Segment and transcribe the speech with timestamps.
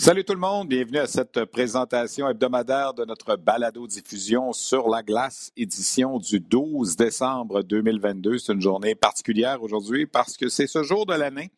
[0.00, 5.52] Salut tout le monde, bienvenue à cette présentation hebdomadaire de notre balado-diffusion sur la glace,
[5.58, 8.38] édition du 12 décembre 2022.
[8.38, 11.50] C'est une journée particulière aujourd'hui parce que c'est ce jour de l'année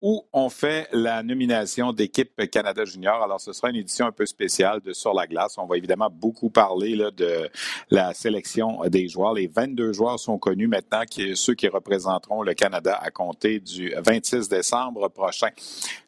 [0.00, 3.22] où on fait la nomination d'équipe Canada Junior.
[3.22, 5.58] Alors, ce sera une édition un peu spéciale de Sur la glace.
[5.58, 7.50] On va évidemment beaucoup parler de
[7.90, 9.34] la sélection des joueurs.
[9.34, 11.02] Les 22 joueurs sont connus maintenant,
[11.34, 15.48] ceux qui représenteront le Canada à compter du 26 décembre prochain.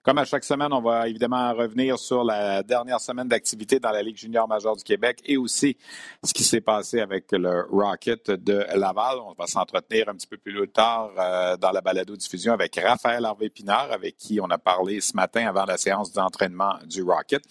[0.03, 4.03] Comme à chaque semaine, on va évidemment revenir sur la dernière semaine d'activité dans la
[4.03, 5.77] Ligue junior majeure du Québec et aussi
[6.25, 9.19] ce qui s'est passé avec le Rocket de Laval.
[9.19, 13.80] On va s'entretenir un petit peu plus tard euh, dans la balado-diffusion avec Raphaël Harvey-Pinard
[13.91, 17.43] avec qui on a parlé ce matin avant la séance d'entraînement du Rocket.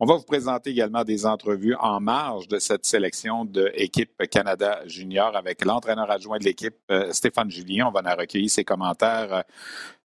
[0.00, 4.82] On va vous présenter également des entrevues en marge de cette sélection de l'équipe Canada
[4.86, 7.86] Junior avec l'entraîneur adjoint de l'équipe, euh, Stéphane Julien.
[7.86, 9.42] On va en recueillir ses commentaires euh,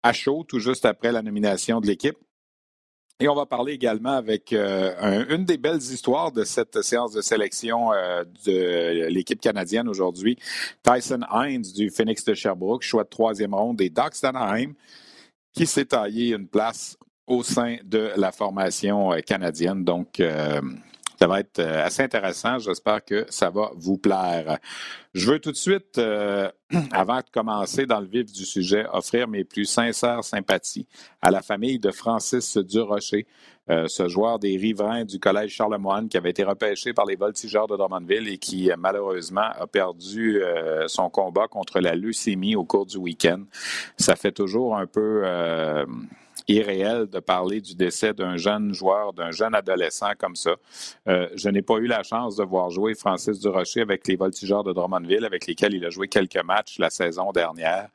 [0.01, 2.17] à chaud, tout juste après la nomination de l'équipe.
[3.19, 7.21] Et on va parler également avec euh, une des belles histoires de cette séance de
[7.21, 7.91] sélection
[8.45, 10.37] de l'équipe canadienne aujourd'hui,
[10.83, 14.73] Tyson Hines du Phoenix de Sherbrooke, choix de troisième ronde des Ducks d'Anaheim
[15.55, 19.83] qui s'est taillé une place au sein de la formation euh, canadienne.
[19.83, 20.61] Donc, euh,
[21.19, 22.59] ça va être euh, assez intéressant.
[22.59, 24.59] J'espère que ça va vous plaire.
[25.13, 25.97] Je veux tout de suite,
[26.91, 30.87] avant de commencer dans le vif du sujet, offrir mes plus sincères sympathies
[31.21, 33.25] à la famille de Francis Durocher,
[33.67, 37.65] euh, ce joueur des riverains du Collège Charlemagne qui avait été repêché par les voltigeurs
[37.65, 42.63] de Drummondville et qui euh, malheureusement a perdu euh, son combat contre la leucémie au
[42.63, 43.41] cours du week-end.
[43.97, 45.23] Ça fait toujours un peu
[46.47, 50.55] irréel de parler du décès d'un jeune joueur, d'un jeune adolescent comme ça.
[51.07, 54.73] je n'ai pas eu la chance de voir jouer Francis Durocher avec les voltigeurs de
[54.73, 57.89] Drummondville, avec lesquels il a joué quelques matchs la saison dernière.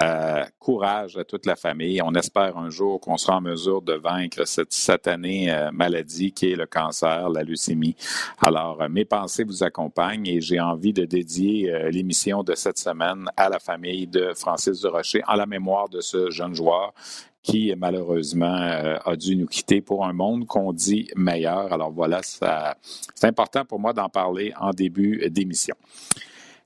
[0.00, 2.00] Euh, courage à toute la famille.
[2.00, 6.52] On espère un jour qu'on sera en mesure de vaincre cette satanée euh, maladie qui
[6.52, 7.96] est le cancer, la leucémie.
[8.40, 13.26] Alors, euh, mes pensées vous accompagnent et j'ai envie de dédier l'émission de cette semaine
[13.36, 16.94] à la famille de Francis Durocher en la mémoire de ce jeune joueur
[17.42, 21.72] qui malheureusement a dû nous quitter pour un monde qu'on dit meilleur.
[21.72, 25.74] Alors voilà, c'est important pour moi d'en parler en début d'émission.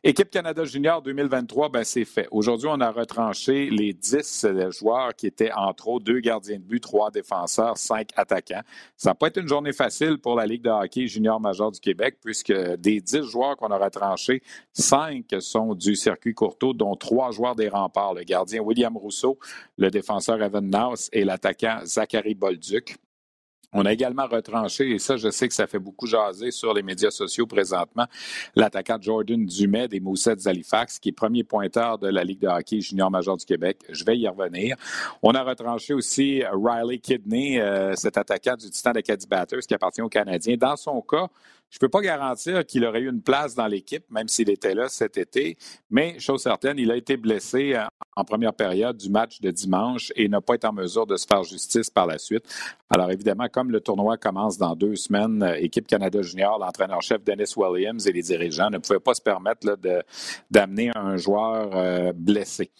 [0.07, 2.29] Équipe Canada Junior 2023, ben c'est fait.
[2.31, 6.63] Aujourd'hui, on a retranché les 10 euh, joueurs qui étaient entre autres deux gardiens de
[6.63, 8.61] but, trois défenseurs, cinq attaquants.
[8.99, 12.19] Ça pas été une journée facile pour la Ligue de hockey junior major du Québec,
[12.23, 14.43] puisque des 10 joueurs qu'on a retranchés,
[14.75, 19.39] cinq sont du circuit Courteau, dont trois joueurs des remparts, le gardien William Rousseau,
[19.79, 22.99] le défenseur Evan Naus et l'attaquant Zachary Bolduc.
[23.75, 26.83] On a également retranché, et ça, je sais que ça fait beaucoup jaser sur les
[26.83, 28.07] médias sociaux présentement,
[28.55, 32.81] l'attaquant Jordan Dumais des Moussets d'Halifax, qui est premier pointeur de la Ligue de hockey
[32.81, 33.79] junior major du Québec.
[33.91, 34.77] Je vais y revenir.
[35.23, 40.03] On a retranché aussi Riley Kidney, euh, cet attaquant du Titan Caddy Batters qui appartient
[40.03, 40.57] aux Canadiens.
[40.57, 41.29] Dans son cas,
[41.75, 44.77] je ne peux pas garantir qu'il aurait eu une place dans l'équipe, même s'il était
[44.77, 45.59] là cet été,
[45.91, 47.77] mais chose certaine, il a été blessé
[48.15, 51.27] en première période du match de dimanche et n'a pas été en mesure de se
[51.27, 52.45] faire justice par la suite.
[52.91, 57.55] Alors évidemment, comme le tournoi commence dans deux semaines, euh, équipe Canada Junior, l'entraîneur-chef Dennis
[57.57, 59.77] Williams et les dirigeants ne pouvaient pas se permettre
[60.49, 62.71] d'amener un joueur euh, blessé.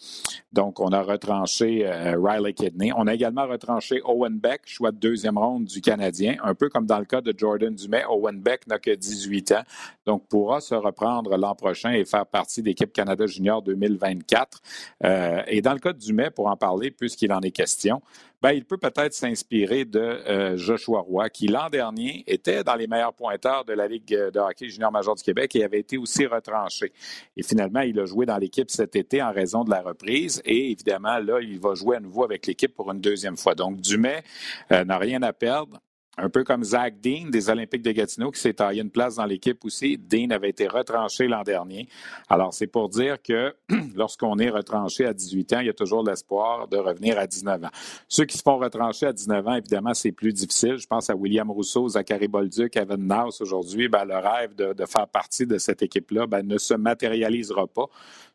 [0.53, 2.93] Donc, on a retranché euh, Riley Kidney.
[2.95, 6.85] On a également retranché Owen Beck, choix de deuxième ronde du Canadien, un peu comme
[6.85, 8.05] dans le cas de Jordan Dumais.
[8.09, 9.63] Owen Beck n'a que 18 ans,
[10.05, 14.61] donc pourra se reprendre l'an prochain et faire partie d'équipe Canada Junior 2024.
[15.03, 18.01] Euh, et dans le cas de Dumais, pour en parler, puisqu'il en est question,
[18.41, 22.85] ben, il peut peut-être s'inspirer de euh, Joshua Roy, qui l'an dernier était dans les
[22.85, 26.27] meilleurs pointeurs de la Ligue de hockey junior major du Québec et avait été aussi
[26.27, 26.93] retranché.
[27.35, 30.43] Et finalement, il a joué dans l'équipe cet été en raison de la reprise.
[30.45, 33.55] Et évidemment, là, il va jouer à nouveau avec l'équipe pour une deuxième fois.
[33.55, 34.23] Donc, Dumais
[34.71, 35.79] euh, n'a rien à perdre
[36.17, 39.25] un peu comme Zach Dean des Olympiques de Gatineau qui s'est taillé une place dans
[39.25, 39.97] l'équipe aussi.
[39.97, 41.87] Dean avait été retranché l'an dernier.
[42.29, 43.55] Alors, c'est pour dire que
[43.95, 47.65] lorsqu'on est retranché à 18 ans, il y a toujours l'espoir de revenir à 19
[47.65, 47.69] ans.
[48.07, 50.77] Ceux qui se font retrancher à 19 ans, évidemment, c'est plus difficile.
[50.77, 53.87] Je pense à William Rousseau, Zachary Bolduc, Evan Naus aujourd'hui.
[53.87, 57.85] Ben, le rêve de, faire partie de cette équipe-là ben, ne se matérialisera pas.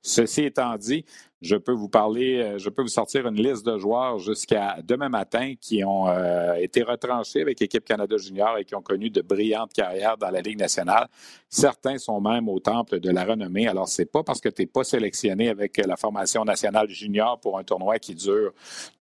[0.02, 1.04] Ceci étant dit,
[1.42, 5.08] je peux vous parler, euh, je peux vous sortir une liste de joueurs jusqu'à demain
[5.08, 9.22] matin qui ont euh, été retranchés avec l'équipe Canada Junior et qui ont connu de
[9.22, 11.08] brillantes carrières dans la Ligue nationale.
[11.48, 13.68] Certains sont même au temple de la renommée.
[13.68, 17.58] Alors, c'est pas parce que tu n'es pas sélectionné avec la formation nationale junior pour
[17.58, 18.52] un tournoi qui dure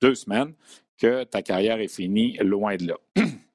[0.02, 0.54] deux semaines
[0.98, 2.96] que ta carrière est finie, loin de là.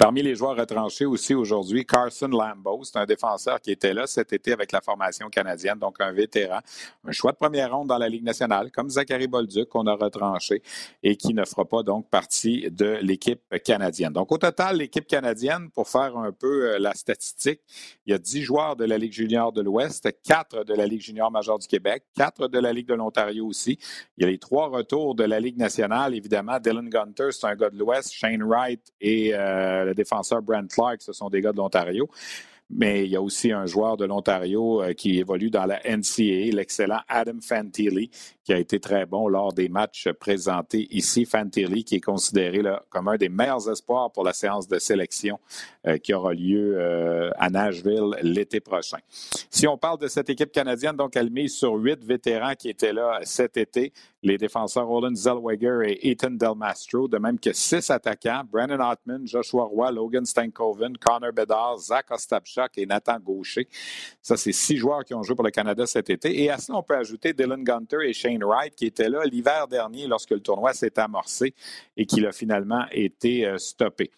[0.00, 4.32] Parmi les joueurs retranchés aussi aujourd'hui, Carson Lambeau, c'est un défenseur qui était là cet
[4.32, 6.58] été avec la formation canadienne, donc un vétéran,
[7.04, 10.60] un choix de première ronde dans la Ligue nationale, comme Zachary Bolduc qu'on a retranché
[11.04, 14.12] et qui ne fera pas donc partie de l'équipe canadienne.
[14.12, 17.60] Donc au total, l'équipe canadienne, pour faire un peu euh, la statistique,
[18.06, 21.02] il y a dix joueurs de la Ligue junior de l'Ouest, quatre de la Ligue
[21.02, 23.78] junior majeure du Québec, quatre de la Ligue de l'Ontario aussi.
[24.18, 26.58] Il y a les trois retours de la Ligue nationale, évidemment.
[26.58, 31.02] Dylan Gunter, c'est un gars de l'Ouest, Shane Wright et euh, le défenseur Brent Clark,
[31.02, 32.08] ce sont des gars de l'Ontario.
[32.68, 36.50] Mais il y a aussi un joueur de l'Ontario euh, qui évolue dans la NCAA,
[36.52, 38.10] l'excellent Adam Fantilli,
[38.46, 41.24] qui a été très bon lors des matchs présentés ici.
[41.24, 45.40] Fantilli, qui est considéré là, comme un des meilleurs espoirs pour la séance de sélection
[45.88, 48.98] euh, qui aura lieu euh, à Nashville l'été prochain.
[49.50, 52.92] Si on parle de cette équipe canadienne, donc elle mise sur huit vétérans qui étaient
[52.92, 58.42] là cet été, les défenseurs Roland Zellweger et Ethan Delmastro, de même que six attaquants,
[58.50, 63.68] Brandon Hartman, Joshua Roy, Logan Stankoven, Connor Bedard, Zach Ostapchuk et Nathan Gaucher.
[64.20, 66.42] Ça, c'est six joueurs qui ont joué pour le Canada cet été.
[66.42, 69.68] Et à cela, on peut ajouter Dylan Gunter et Shane Wright, qui étaient là l'hiver
[69.68, 71.54] dernier lorsque le tournoi s'est amorcé
[71.96, 74.10] et qui a finalement été euh, stoppé.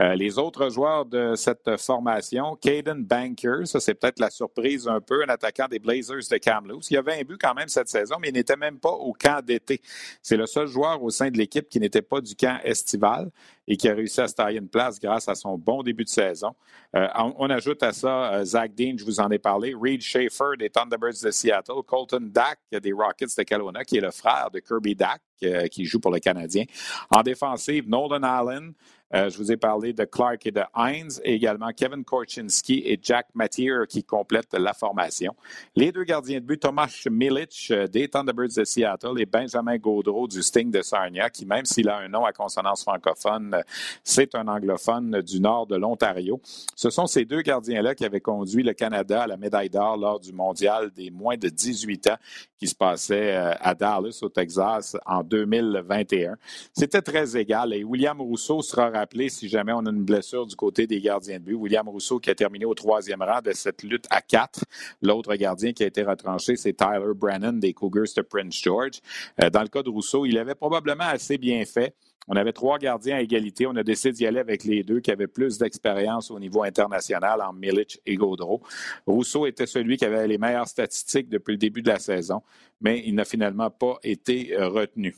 [0.00, 5.00] Euh, les autres joueurs de cette formation, Caden Banker, ça c'est peut-être la surprise un
[5.00, 6.90] peu, un attaquant des Blazers de Kamloops.
[6.90, 9.44] Il avait un but quand même cette saison, mais il n'était même pas au camp
[9.44, 9.80] d'été.
[10.22, 13.30] C'est le seul joueur au sein de l'équipe qui n'était pas du camp estival
[13.72, 16.10] et qui a réussi à se tailler une place grâce à son bon début de
[16.10, 16.54] saison.
[16.94, 20.68] Euh, on, ajoute à ça Zach Dean, je vous en ai parlé, Reed Schaefer des
[20.68, 24.94] Thunderbirds de Seattle, Colton Dack des Rockets de Kelowna qui est le frère de Kirby
[24.94, 26.64] Dack, euh, qui joue pour le Canadien.
[27.08, 28.74] En défensive, Nolan Allen,
[29.14, 32.98] euh, je vous ai parlé de Clark et de Hines, et également Kevin Korchinski et
[33.02, 35.34] Jack Mathieu qui complètent la formation.
[35.76, 40.28] Les deux gardiens de but, Tomas Milic euh, des Thunderbirds de Seattle et Benjamin Gaudreau
[40.28, 43.62] du Sting de Sarnia, qui, même s'il a un nom à consonance francophone,
[44.04, 46.40] c'est un anglophone du nord de l'Ontario.
[46.74, 50.20] Ce sont ces deux gardiens-là qui avaient conduit le Canada à la médaille d'or lors
[50.20, 52.16] du mondial des moins de 18 ans
[52.58, 56.36] qui se passait euh, à Dallas, au Texas, en 2021.
[56.72, 58.90] C'était très égal et William Rousseau sera
[59.28, 61.54] si jamais on a une blessure du côté des gardiens de but.
[61.54, 64.64] William Rousseau qui a terminé au troisième rang de cette lutte à quatre.
[65.00, 69.00] L'autre gardien qui a été retranché, c'est Tyler Brennan des Cougars de Prince George.
[69.42, 71.94] Euh, dans le cas de Rousseau, il avait probablement assez bien fait.
[72.28, 73.66] On avait trois gardiens à égalité.
[73.66, 77.42] On a décidé d'y aller avec les deux qui avaient plus d'expérience au niveau international
[77.42, 78.62] en Milic et Gaudreau.
[79.06, 82.42] Rousseau était celui qui avait les meilleures statistiques depuis le début de la saison,
[82.80, 85.16] mais il n'a finalement pas été euh, retenu.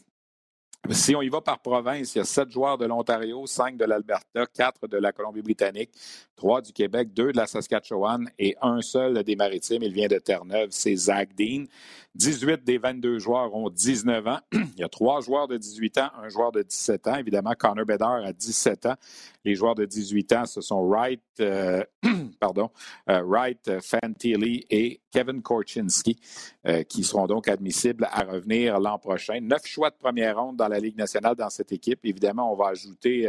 [0.91, 3.87] Si on y va par province, il y a sept joueurs de l'Ontario, cinq de
[3.87, 5.91] l'Alberta, quatre de la Colombie-Britannique,
[6.37, 9.83] trois du Québec, deux de la Saskatchewan et un seul des Maritimes.
[9.83, 11.65] Il vient de Terre-Neuve, c'est Zach Dean.
[12.17, 14.39] 18 des 22 joueurs ont 19 ans.
[14.53, 17.17] il y a trois joueurs de 18 ans, un joueur de 17 ans.
[17.17, 18.95] Évidemment, Connor Bedard a 17 ans.
[19.45, 21.83] Les joueurs de 18 ans, ce sont Wright, euh,
[22.41, 22.71] pardon,
[23.11, 26.19] euh, Wright, euh, Fantilli et Kevin Korchinski,
[26.89, 29.39] qui seront donc admissibles à revenir l'an prochain.
[29.41, 32.01] Neuf choix de première ronde dans la Ligue nationale dans cette équipe.
[32.05, 33.29] Évidemment, on va ajouter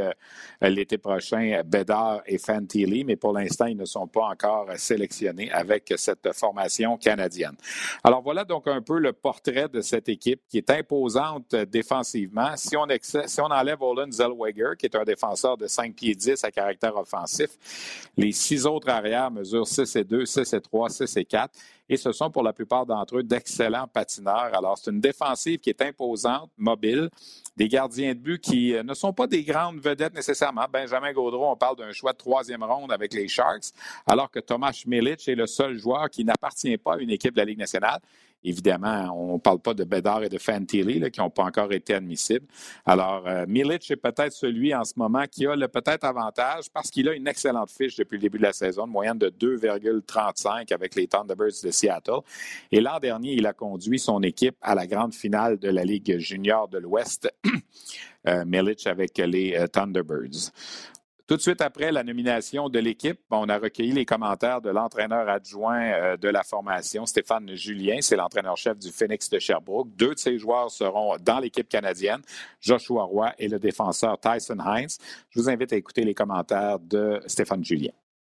[0.62, 5.94] l'été prochain Bedard et Fantilli, mais pour l'instant, ils ne sont pas encore sélectionnés avec
[5.98, 7.56] cette formation canadienne.
[8.04, 12.56] Alors voilà donc un peu le portrait de cette équipe qui est imposante défensivement.
[12.56, 16.44] Si on, si on enlève Olin Zellweger, qui est un défenseur de 5 pieds 10
[16.44, 17.50] à caractère offensif.
[18.18, 21.54] Les six autres arrières mesurent 6 et 2, 6 et 3, 6 et 4.
[21.88, 24.56] Et ce sont pour la plupart d'entre eux d'excellents patineurs.
[24.56, 27.10] Alors, c'est une défensive qui est imposante, mobile,
[27.56, 30.66] des gardiens de but qui euh, ne sont pas des grandes vedettes nécessairement.
[30.72, 33.72] Benjamin Gaudreau, on parle d'un choix de troisième ronde avec les Sharks,
[34.08, 37.40] alors que Thomas Milic est le seul joueur qui n'appartient pas à une équipe de
[37.40, 38.00] la Ligue nationale.
[38.48, 41.96] Évidemment, on ne parle pas de Bedard et de Fantilli qui n'ont pas encore été
[41.96, 42.46] admissibles.
[42.86, 46.92] Alors, euh, Milic est peut-être celui en ce moment qui a le peut-être avantage parce
[46.92, 50.94] qu'il a une excellente fiche depuis le début de la saison, moyenne de 2,35 avec
[50.94, 52.20] les Thunderbirds de Seattle.
[52.72, 56.20] Et l'an dernier, il a conduit son équipe à la grande finale de la Ligue
[56.20, 57.28] junior de l'Ouest,
[58.28, 60.52] euh, Milic avec les euh, Thunderbirds.
[61.28, 65.28] Tout de suite après la nomination de l'équipe, on a recueilli les commentaires de l'entraîneur
[65.28, 67.98] adjoint euh, de la formation, Stéphane Julien.
[68.02, 69.90] C'est l'entraîneur-chef du Phoenix de Sherbrooke.
[69.96, 72.22] Deux de ses joueurs seront dans l'équipe canadienne,
[72.62, 74.90] Joshua Roy et le défenseur Tyson Hines.
[75.32, 77.92] Je vous invite à écouter les commentaires de Stéphane Julien.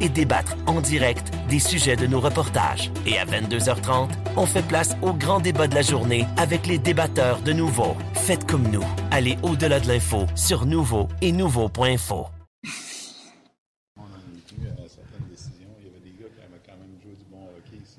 [0.00, 2.90] et débattre en direct des sujets de nos reportages.
[3.06, 7.40] Et à 22h30, on fait place au grand débat de la journée avec les débatteurs
[7.40, 7.96] de Nouveau.
[8.14, 8.84] Faites comme nous.
[9.10, 12.26] Allez au-delà de l'info sur Nouveau et Nouveau.info.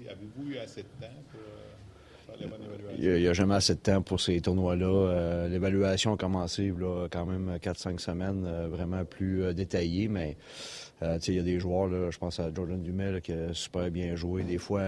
[0.09, 1.41] Avez-vous eu assez de temps pour?
[2.99, 4.87] Il n'y a, jamais assez de temps pour ces tournois-là.
[4.87, 10.35] Euh, L'évaluation a commencé là, quand même 4-5 semaines, euh, vraiment plus euh, détaillée, mais
[11.03, 13.53] euh, il y a des joueurs, là, je pense à Jordan Dumais là, qui a
[13.53, 14.43] super bien joué.
[14.43, 14.81] Des fois,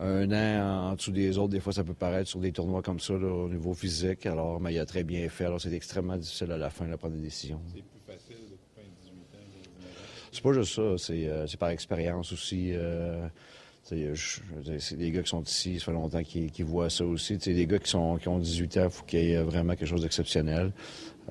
[0.00, 2.82] un an en, en dessous des autres, des fois, ça peut paraître sur des tournois
[2.82, 4.26] comme ça là, au niveau physique.
[4.26, 5.44] Alors, mais il a très bien fait.
[5.46, 7.60] Alors, c'est extrêmement difficile à la fin de prendre des décisions.
[7.74, 9.44] C'est plus facile depuis 18 ans.
[9.54, 9.92] 19 ans?
[10.30, 12.70] C'est pas juste ça, c'est euh, par expérience aussi.
[12.74, 13.26] euh,
[14.78, 17.38] c'est des gars qui sont ici, ça fait longtemps qu'ils voient ça aussi.
[17.38, 19.74] T'sais, des gars qui, sont, qui ont 18 ans, il faut qu'il y ait vraiment
[19.74, 20.72] quelque chose d'exceptionnel.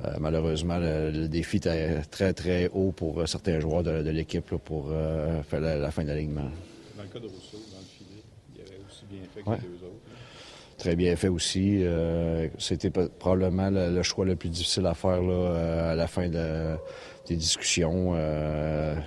[0.05, 4.09] Euh, malheureusement, le, le défi est très, très haut pour euh, certains joueurs de, de
[4.11, 6.49] l'équipe pour euh, faire la, la fin de l'alignement.
[6.95, 8.21] Dans le cas de Rousseau, dans le filet,
[8.55, 9.57] il avait aussi bien fait que Ouais.
[9.61, 9.95] les deux autres.
[10.77, 11.83] Très bien fait aussi.
[12.59, 16.75] C'était probablement le, le choix le plus difficile à faire là, à la fin de-
[17.27, 18.13] des discussions.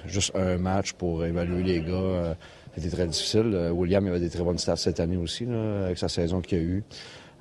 [0.06, 2.36] Juste un match pour évaluer les gars.
[2.80, 3.50] C'était très difficile.
[3.52, 6.40] Euh, William il avait des très bonnes stats cette année aussi, là, avec sa saison
[6.40, 6.82] qu'il a eue.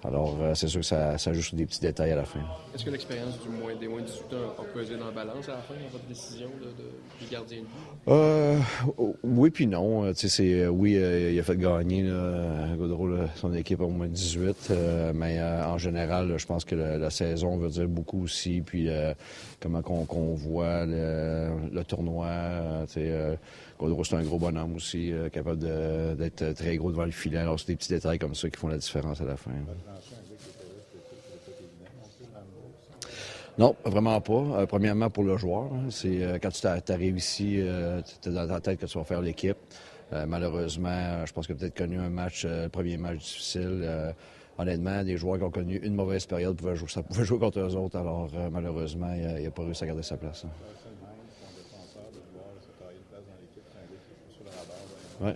[0.03, 2.39] Alors, euh, c'est sûr que ça, ça joue sur des petits détails à la fin.
[2.73, 5.49] Est-ce que l'expérience du moins, des moins de 18 ans a pesé dans la balance
[5.49, 7.69] à la fin dans votre décision de, de, du gardien de but?
[8.07, 8.59] Euh,
[9.23, 10.09] oui puis non.
[10.13, 14.67] C'est, oui, euh, il a fait gagner là, Gaudreau, là, son équipe au moins 18,
[14.71, 18.61] euh, mais en général, là, je pense que la, la saison veut dire beaucoup aussi.
[18.61, 18.87] Puis
[19.59, 22.85] comment qu'on, voit le, le tournoi.
[23.81, 25.59] Euh, euh, Gaudreau, c'est un gros bonhomme aussi, euh, capable
[26.17, 27.37] d'être très gros devant le filet.
[27.37, 29.51] Alors, c'est des petits détails comme ça qui font la différence à la fin.
[33.57, 34.33] Non, vraiment pas.
[34.33, 38.31] Euh, premièrement, pour le joueur, hein, c'est euh, quand tu t'arrives ici, euh, tu es
[38.31, 39.57] dans ta tête que tu vas faire l'équipe.
[40.13, 43.81] Euh, malheureusement, euh, je pense a peut-être connu un match, euh, le premier match difficile.
[43.83, 44.11] Euh,
[44.57, 47.75] honnêtement, des joueurs qui ont connu une mauvaise période pouvaient jouer, ça jouer contre eux
[47.75, 47.97] autres.
[47.97, 50.45] Alors, euh, malheureusement, il n'a pas réussi à garder sa place.
[50.45, 50.49] hein.
[55.21, 55.35] Ouais.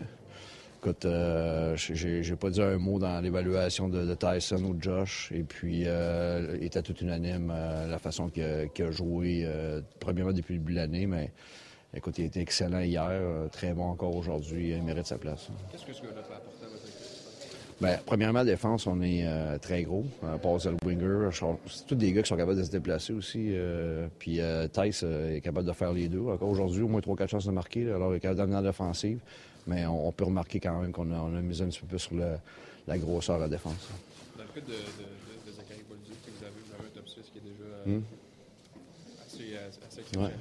[0.79, 5.31] Écoute, euh, j'ai pas dit un mot dans l'évaluation de, de Tyson ou de Josh.
[5.33, 10.33] Et puis, euh, il était tout unanime euh, la façon qu'il a, joué, euh, premièrement
[10.33, 11.31] depuis le début de l'année, mais
[11.95, 13.09] écoute, il a été excellent hier,
[13.53, 15.47] très bon encore aujourd'hui, il mérite sa place.
[15.71, 16.99] Qu'est-ce que ce gars-là peut apporter à votre équipe?
[17.79, 20.05] Ben, premièrement, à défense, on est euh, très gros.
[20.25, 23.51] Euh, Paul Zellweger, je- c'est tous des gars qui sont capables de se déplacer aussi.
[23.53, 24.41] euh, puis
[24.73, 26.21] Tice euh, est capable de faire les deux.
[26.27, 27.85] Encore aujourd'hui, au moins 3-4 chances de marquer.
[27.85, 27.95] là.
[27.95, 29.19] alors, il est capable d'amener à l'offensive.
[29.67, 31.87] Mais on, on peut remarquer quand même qu'on a, on a misé un petit peu
[31.87, 32.37] plus sur le-
[32.87, 33.87] la grosseur à défense.
[34.37, 37.07] Dans le cas de, de, de, de Zachary Bolduc, vous avez, vous avez un top
[37.07, 38.01] 6 qui est déjà euh, Hmm?
[39.25, 40.31] assez, euh, assez exceptionnel.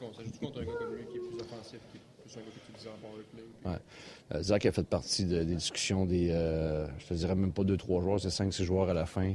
[0.00, 2.36] Contre, ça joue-tu contre un gars comme lui qui est plus offensif, qui est plus
[2.36, 3.22] un gars que tu disais en play?
[3.62, 3.76] puis- Ouais.
[4.34, 7.64] Euh, Zach a fait partie de- des discussions des, euh, je te dirais même pas
[7.64, 9.34] deux, trois joueurs, c'est cinq, six joueurs à la fin.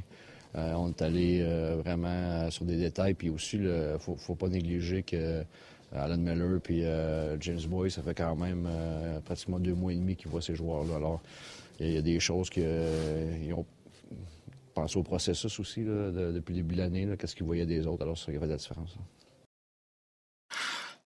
[0.56, 4.34] Euh, on est allé euh, vraiment euh, sur des détails, puis aussi, il faut, faut
[4.36, 5.44] pas négliger que
[5.92, 9.96] Alan Miller puis euh, James Boy, ça fait quand même euh, pratiquement deux mois et
[9.96, 10.96] demi qu'ils voient ces joueurs-là.
[10.98, 11.22] Alors,
[11.80, 12.64] il y, a des choses qu'ils
[13.56, 13.66] ont
[14.74, 18.04] pensé au processus aussi de- depuis le début de l'année, qu'est-ce qu'ils voyaient des autres.
[18.04, 18.96] Alors, ça fait la différence.
[19.00, 19.04] hein.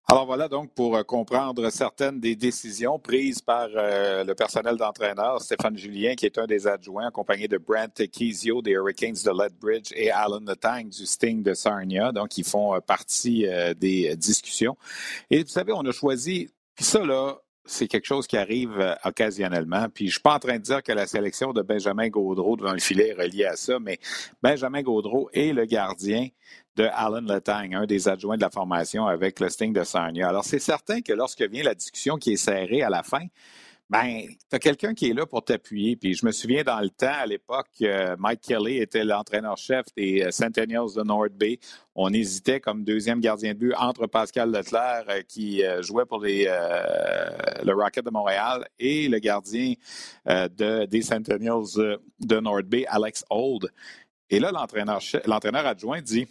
[0.06, 5.40] Alors voilà donc pour euh, comprendre certaines des décisions prises par euh, le personnel d'entraîneur,
[5.40, 9.92] Stéphane Julien, qui est un des adjoints, accompagné de Brent Kizio des Hurricanes de Lethbridge
[9.94, 12.12] et Alan Letang du Sting de Sarnia.
[12.12, 13.46] Donc, ils font euh, partie
[13.78, 14.76] des discussions.
[15.30, 19.88] Et vous savez, on a choisi, ça là, c'est quelque chose qui arrive euh, occasionnellement.
[19.92, 22.72] Puis je suis pas en train de dire que la sélection de Benjamin Gaudreau devant
[22.72, 23.98] le filet est reliée à ça, mais
[24.42, 26.28] Benjamin Gaudreau est le gardien
[26.76, 30.28] de Alan Letang, un des adjoints de la formation avec le Sting de Sarnia.
[30.28, 33.26] Alors, c'est certain que lorsque vient la discussion qui est serrée à la fin,
[33.90, 35.96] ben, tu as quelqu'un qui est là pour t'appuyer.
[35.96, 40.22] Puis je me souviens dans le temps, à l'époque, euh, Mike Kelly était l'entraîneur-chef des
[40.22, 41.58] euh, Centennials de North Bay.
[41.94, 46.20] On hésitait comme deuxième gardien de but entre Pascal Leclerc, euh, qui euh, jouait pour
[46.20, 47.30] les, euh,
[47.62, 49.74] le Rocket de Montréal, et le gardien
[50.28, 53.70] euh, de, des Centennials euh, de North Bay, Alex Old.
[54.30, 56.26] Et là, l'entraîneur adjoint dit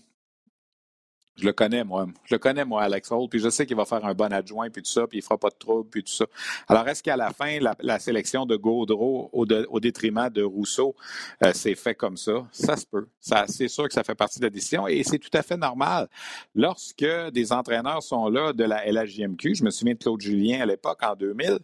[1.35, 2.05] Je le connais, moi.
[2.25, 4.69] Je le connais, moi, Alex Holt, puis je sais qu'il va faire un bon adjoint,
[4.69, 6.25] puis tout ça, puis il fera pas de trouble, puis tout ça.
[6.67, 10.95] Alors, est-ce qu'à la fin, la, sélection de Gaudreau au, détriment de Rousseau
[11.43, 12.45] euh, s'est fait comme ça?
[12.51, 13.07] Ça se peut.
[13.19, 15.57] Ça, c'est sûr que ça fait partie de la décision et c'est tout à fait
[15.57, 16.07] normal.
[16.53, 20.65] Lorsque des entraîneurs sont là de la LHJMQ, je me souviens de Claude Julien à
[20.65, 21.59] l'époque, en 2000,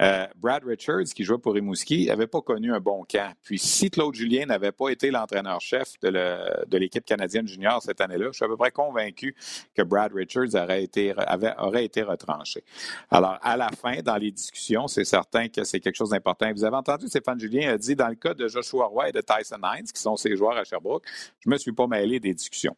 [0.00, 3.32] euh, Brad Richards, qui jouait pour Rimouski, n'avait pas connu un bon camp.
[3.42, 8.36] Puis si Claude Julien n'avait pas été l'entraîneur-chef de l'équipe canadienne junior cette année-là, je
[8.36, 9.34] suis à peu près convaincu
[9.74, 12.62] que Brad Richards aurait été, retranché.
[13.10, 16.52] Alors, à la fin, dans les discussions, c'est certain que c'est quelque chose d'important.
[16.52, 19.20] Vous avez entendu, Stéphane Julien a dit, dans le cas de Joshua Roy et de
[19.20, 21.04] Tyson Hines, qui sont ses joueurs à Sherbrooke,
[21.40, 22.76] je ne me suis pas mêlé des discussions.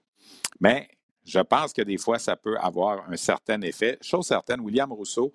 [0.60, 0.88] Mais
[1.28, 3.98] je pense que des fois, ça peut avoir un certain effet.
[4.00, 5.32] Chose certaine, William Rousseau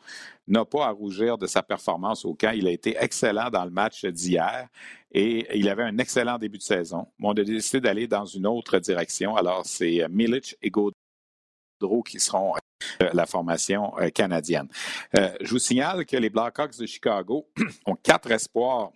[0.47, 2.51] n'a pas à rougir de sa performance au camp.
[2.51, 4.67] Il a été excellent dans le match d'hier
[5.11, 7.07] et il avait un excellent début de saison.
[7.21, 9.35] on a décidé d'aller dans une autre direction.
[9.35, 12.55] Alors, c'est euh, Milic et Gaudreau qui seront
[13.01, 14.67] euh, la formation euh, canadienne.
[15.13, 17.47] je vous signale que les Blackhawks de Chicago
[17.85, 18.91] ont quatre espoirs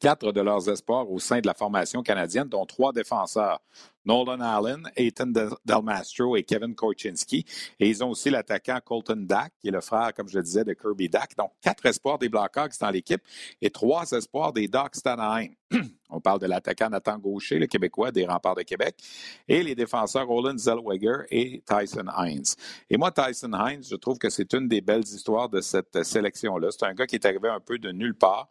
[0.00, 3.60] quatre de leurs espoirs au sein de la formation canadienne, dont trois défenseurs.
[4.06, 5.32] Nolan Allen, Ethan
[5.64, 7.44] Delmastro et Kevin Korchinski.
[7.80, 10.64] Et ils ont aussi l'attaquant Colton Dack, qui est le frère, comme je le disais,
[10.64, 11.36] de Kirby Dack.
[11.36, 13.22] Donc, quatre espoirs des Blackhawks dans l'équipe
[13.60, 15.50] et trois espoirs des Ducks d'Anaheim.
[16.10, 18.96] On parle de l'attaquant Nathan Gaucher, le Québécois des Remparts de Québec,
[19.48, 22.54] et les défenseurs Roland Zellweger et Tyson Hines.
[22.88, 26.68] Et moi, Tyson Hines, je trouve que c'est une des belles histoires de cette sélection-là.
[26.70, 28.48] C'est un gars qui est arrivé un peu de nulle part.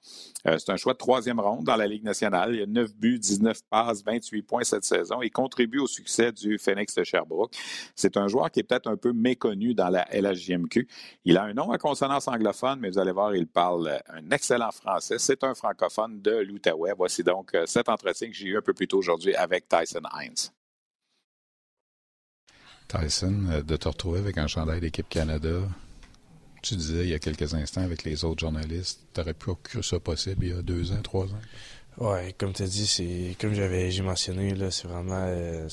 [0.48, 2.56] Euh, c'est un choix de troisième ronde dans la Ligue nationale.
[2.56, 5.22] Il a 9 buts, 19 passes, 28 points cette saison.
[5.22, 7.54] Il contribue au succès du Phoenix de Sherbrooke.
[7.96, 10.88] C'est un joueur qui est peut-être un peu méconnu dans la LHJMQ.
[11.24, 14.72] Il a un nom à consonance anglophone, mais vous allez voir, il parle un excellent
[14.72, 15.18] français.
[15.20, 16.94] C'est un francophone de l'Outaouais.
[16.98, 20.02] Voici donc euh, cet entretien que j'ai eu un peu plus tôt aujourd'hui avec Tyson
[20.20, 20.50] Hines.
[22.88, 25.62] Tyson, euh, de te retrouver avec un chandail d'équipe Canada,
[26.64, 29.84] tu disais il y a quelques instants avec les autres journalistes, tu aurais pu cru
[29.84, 31.42] ça possible il y a deux ans, trois ans?
[31.98, 35.70] Ouais, comme tu as dit, c'est comme j'avais j'ai mentionné, là, c'est vraiment euh,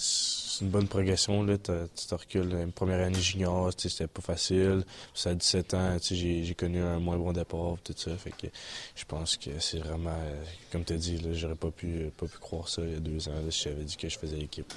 [0.61, 1.43] une bonne progression.
[1.43, 4.85] Là, tu te recules une première année junior, c'était pas facile.
[5.15, 8.17] Ça a 17 ans, j'ai, j'ai connu un moins bon départ, tout ça.
[8.17, 8.47] Fait que
[8.95, 12.39] je pense que c'est vraiment, euh, comme tu as dit, j'aurais pas pu pas pu
[12.39, 14.73] croire ça il y a deux ans si j'avais dit que je faisais l'équipe.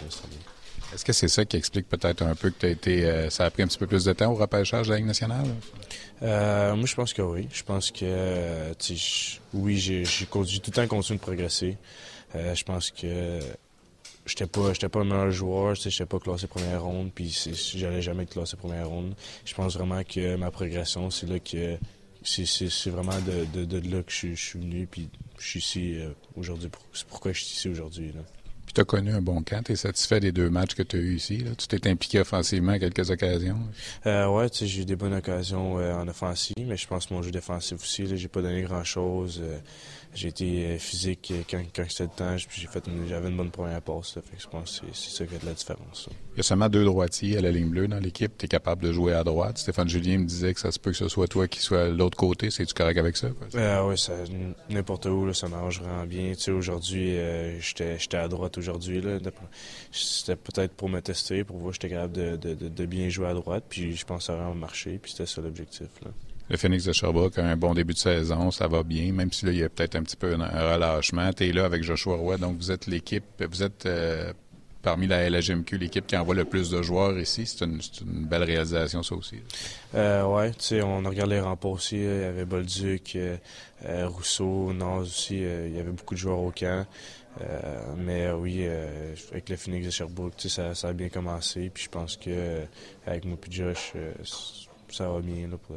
[0.94, 3.06] Est-ce que c'est ça qui explique peut-être un peu que tu été.
[3.06, 5.08] Euh, ça a pris un petit peu plus de temps au repêchage de la Ligue
[5.08, 5.48] nationale?
[6.22, 7.48] Euh, moi, je pense que oui.
[7.52, 8.74] Je pense que, euh,
[9.54, 11.78] oui, j'ai tout le temps continué de progresser.
[12.34, 13.40] je pense que
[14.26, 17.36] j'étais pas j'étais pas le meilleur joueur, je n'étais pas classé première ronde, puis
[17.76, 19.16] j'allais jamais être classé première ronde.
[19.46, 21.78] Je pense vraiment que ma progression, c'est là que
[22.24, 25.98] c'est vraiment de, de, là que je, suis venu, puis je suis ici
[26.36, 26.70] aujourd'hui.
[26.94, 28.14] C'est pourquoi je suis ici aujourd'hui
[28.76, 29.64] tu as connu un bon camp.
[29.64, 31.44] Tu es satisfait des deux matchs que tu as eu ici.
[31.58, 33.58] Tu t'es impliqué offensivement à quelques occasions.
[34.06, 37.32] Euh, j'ai eu des bonnes occasions euh, en offensive, mais je pense que mon jeu
[37.32, 39.42] défensif aussi, j'ai pas donné grand-chose.
[39.42, 39.58] Euh,
[40.16, 43.82] j'ai été euh, physique quand, quand c'était le temps, j'ai fait j'avais une bonne première
[43.82, 44.14] passe.
[44.14, 46.10] fait que je pense que c'est ça qui fait la différence.
[46.34, 48.38] Il y a seulement deux droitiers à la ligne bleue dans l'équipe.
[48.38, 49.58] Tu es capable de jouer à droite.
[49.58, 51.96] Stéphane Julien me disait que ça se peut que ce soit toi qui soit de
[51.96, 52.50] l'autre côté.
[52.50, 53.28] C'est-tu correct avec ça?
[53.56, 53.96] Euh, oui,
[54.70, 56.34] n'importe où, là, ça m'arrange vraiment bien.
[56.34, 59.02] Tu sais, aujourd'hui, euh, j'étais à droite aujourd'hui.
[59.92, 63.28] C'était peut-être pour me tester, pour voir que j'étais capable de, de, de, bien jouer
[63.28, 63.66] à droite.
[63.68, 64.98] Puis je pense que ça a vraiment marché.
[65.02, 65.88] Puis c'était ça l'objectif.
[66.50, 69.46] Le Phoenix de Sherbrooke a un bon début de saison, ça va bien, même si
[69.46, 71.32] là, il y a peut-être un petit peu un relâchement.
[71.34, 74.32] Tu es là avec Joshua Roy, donc vous êtes l'équipe, vous êtes euh,
[74.86, 77.48] parmi la LHMQ, l'équipe qui envoie le plus de joueurs ici.
[77.48, 79.38] C'est une, belle réalisation, ça aussi.
[79.96, 81.98] Euh, oui, tu sais, on a regardé les remports aussi.
[81.98, 83.38] Il y avait Bolduc, euh,
[83.86, 85.38] euh, Rousseau, Naz aussi.
[85.38, 86.86] il y avait beaucoup de joueurs au camp.
[87.98, 88.68] mais oui,
[89.32, 91.72] avec le Phoenix de Sherbrooke, ça, ça a bien commencé.
[91.74, 92.62] Puis je pense que
[93.08, 93.94] avec moi Josh,
[94.92, 95.76] ça va bien là, pour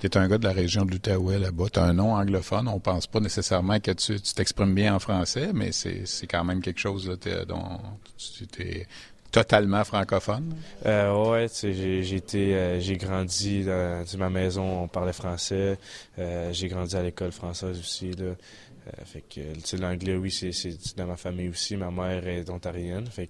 [0.00, 1.66] tu es un gars de la région de l'Outaouais là-bas.
[1.72, 2.68] Tu as un nom anglophone.
[2.68, 6.80] On pense pas nécessairement que tu t'exprimes bien en français, mais c'est quand même quelque
[6.80, 7.78] chose là, dont
[8.16, 8.86] tu es
[9.30, 10.54] totalement francophone.
[10.86, 15.78] Euh, ouais, j'ai été, euh, j'ai grandi dans, ma maison, on parlait français.
[16.18, 18.12] Euh, j'ai grandi à l'école française aussi.
[18.12, 18.24] Là.
[18.24, 21.76] Euh, fait que l'anglais, oui, c'est dans ma famille aussi.
[21.76, 23.28] Ma mère est ontarienne, fait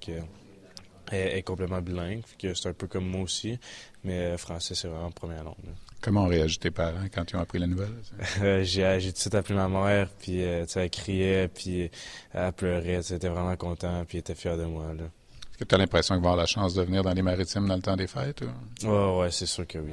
[1.11, 2.23] elle est complètement bilingue.
[2.27, 3.59] Fait que c'est un peu comme moi aussi,
[4.05, 5.57] mais français c'est vraiment première langue.
[6.01, 7.93] Comment ont réagi tes parents quand ils ont appris la nouvelle?
[8.43, 11.91] Euh, j'ai, tout de suite appelé ma mère, puis euh, elle criait, puis
[12.33, 13.01] elle pleurait.
[13.09, 14.93] Elle était vraiment contente, puis elle était fière de moi.
[14.93, 17.67] Est-ce que tu as l'impression qu'ils vont avoir la chance de venir dans les maritimes
[17.67, 18.43] dans le temps des fêtes?
[18.85, 19.93] Oui, ouais, c'est sûr que oui.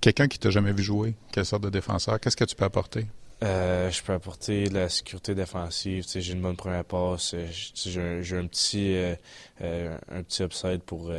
[0.00, 3.06] Quelqu'un qui t'a jamais vu jouer, quelle sorte de défenseur, qu'est-ce que tu peux apporter?
[3.44, 6.04] Euh, je peux apporter la sécurité défensive.
[6.12, 7.34] J'ai une bonne première passe.
[7.34, 11.12] Euh, j'ai un, petit euh, un petit upside pour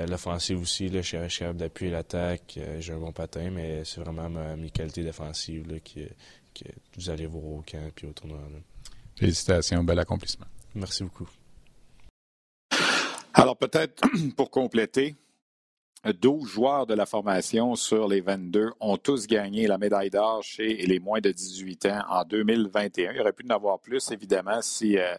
[0.00, 0.88] l'offensive aussi.
[0.88, 1.02] Là.
[1.02, 2.58] Je suis capable d'appuyer l'attaque.
[2.80, 6.00] j'ai un bon patin, mais c'est vraiment ma, mes qualités défensives là, que,
[6.96, 8.38] vous allez voir au camp et au tournoi.
[9.16, 10.46] Félicitations, bel accomplissement.
[10.74, 11.28] Merci beaucoup.
[13.34, 14.02] Alors peut-être
[14.36, 15.16] pour compléter,
[16.04, 20.74] 12 joueurs de la formation sur les 22 ont tous gagné la médaille d'or chez
[20.74, 23.12] les moins de 18 ans en 2021.
[23.12, 25.14] Il aurait pu en avoir plus, évidemment, si euh,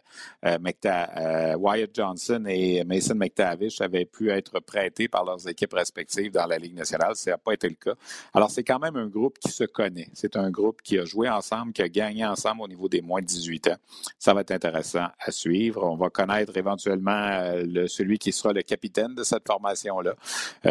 [0.45, 6.33] euh, euh, Wyatt Johnson et Mason McTavish avaient pu être prêtés par leurs équipes respectives
[6.33, 7.15] dans la Ligue nationale.
[7.15, 7.93] Ça n'a pas été le cas.
[8.33, 10.09] Alors, c'est quand même un groupe qui se connaît.
[10.13, 13.21] C'est un groupe qui a joué ensemble, qui a gagné ensemble au niveau des moins
[13.21, 13.77] de 18 ans.
[14.19, 15.83] Ça va être intéressant à suivre.
[15.85, 20.15] On va connaître éventuellement le, celui qui sera le capitaine de cette formation-là.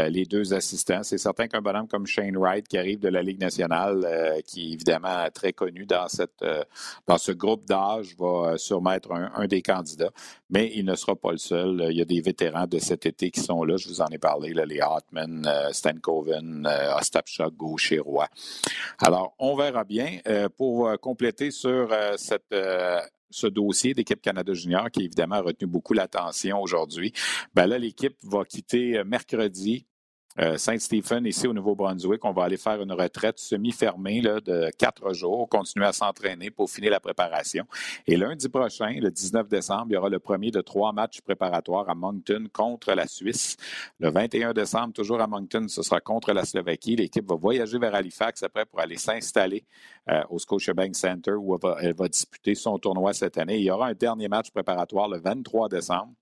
[0.02, 1.02] Euh, les deux assistants.
[1.02, 4.70] C'est certain qu'un bonhomme comme Shane Wright, qui arrive de la Ligue nationale, euh, qui
[4.70, 6.06] est évidemment très connu dans,
[6.42, 6.64] euh,
[7.18, 10.10] ce groupe d'âge, va sûrement être un, des candidats.
[10.50, 11.86] Mais il ne sera pas le seul.
[11.90, 13.76] Il y a des vétérans de cet été qui sont là.
[13.76, 18.28] Je vous en ai parlé, les Hartman, Stan Coven, Ostapchuk, Gaucher, Roy.
[18.98, 20.18] Alors, on verra bien.
[20.56, 21.88] pour compléter sur
[22.18, 27.12] ce dossier d'équipe Canada Junior qui évidemment a retenu beaucoup l'attention aujourd'hui.
[27.54, 29.86] Ben là, l'équipe va quitter mercredi
[30.38, 35.48] euh, Saint-Stephen, ici au Nouveau-Brunswick, on va aller faire une retraite semi-fermée de quatre jours,
[35.48, 37.64] continuer à s'entraîner pour finir la préparation.
[38.06, 41.88] Et lundi prochain, le 19 décembre, il y aura le premier de trois matchs préparatoires
[41.90, 43.56] à Moncton contre la Suisse.
[44.00, 46.96] Le 21 décembre, toujours à Moncton, ce sera contre la Slovaquie.
[46.96, 49.64] L'équipe va voyager vers Halifax après pour aller s'installer
[50.08, 53.58] euh, au Scotiabank Center où elle va disputer son tournoi cette année.
[53.58, 56.12] Il y aura un dernier match préparatoire le 23 décembre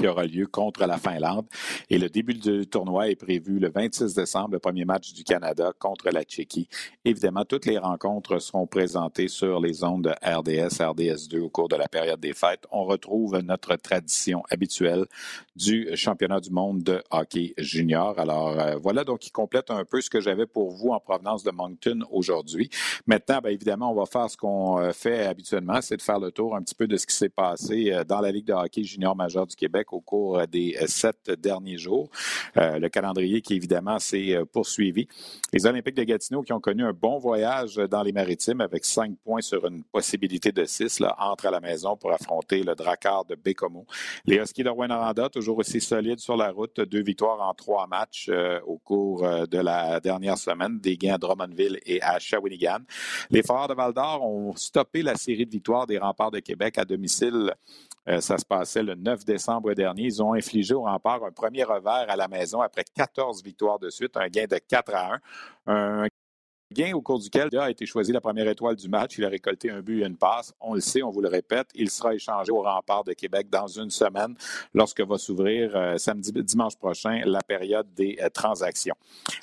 [0.00, 1.46] qui aura lieu contre la Finlande.
[1.90, 5.72] Et le début du tournoi est prévu le 26 décembre, le premier match du Canada
[5.78, 6.68] contre la Tchéquie.
[7.04, 11.76] Évidemment, toutes les rencontres seront présentées sur les ondes de RDS, RDS2 au cours de
[11.76, 12.64] la période des fêtes.
[12.70, 15.04] On retrouve notre tradition habituelle
[15.54, 18.18] du championnat du monde de hockey junior.
[18.18, 21.44] Alors euh, voilà donc qui complète un peu ce que j'avais pour vous en provenance
[21.44, 22.70] de Moncton aujourd'hui.
[23.06, 26.30] Maintenant, bien évidemment, on va faire ce qu'on euh, fait habituellement, c'est de faire le
[26.32, 28.84] tour un petit peu de ce qui s'est passé euh, dans la Ligue de hockey
[28.84, 32.08] junior majeur du Québec au cours euh, des euh, sept derniers jours.
[32.56, 35.06] Euh, le calendrier qui, évidemment, s'est poursuivi.
[35.52, 39.16] Les Olympiques de Gatineau qui ont connu un bon voyage dans les maritimes avec cinq
[39.24, 43.24] points sur une possibilité de six, là, entrent à la maison pour affronter le Drakkar
[43.24, 43.86] de Bécomo.
[44.24, 48.30] Les Huskies de Rwanda, toujours aussi solides sur la route, deux victoires en trois matchs
[48.66, 52.78] au cours de la dernière semaine, des gains à Drummondville et à Shawinigan.
[53.30, 56.84] Les Foreurs de Val-d'Or ont stoppé la série de victoires des Remparts de Québec à
[56.84, 57.54] domicile
[58.18, 60.04] ça se passait le 9 décembre dernier.
[60.04, 63.90] Ils ont infligé au rempart un premier revers à la maison après 14 victoires de
[63.90, 65.20] suite, un gain de 4 à 1.
[65.66, 66.08] Un
[66.72, 69.18] gain au cours duquel a été choisi la première étoile du match.
[69.18, 70.54] Il a récolté un but et une passe.
[70.60, 73.66] On le sait, on vous le répète, il sera échangé au rempart de Québec dans
[73.66, 74.36] une semaine
[74.72, 78.94] lorsque va s'ouvrir euh, samedi, dimanche prochain la période des euh, transactions.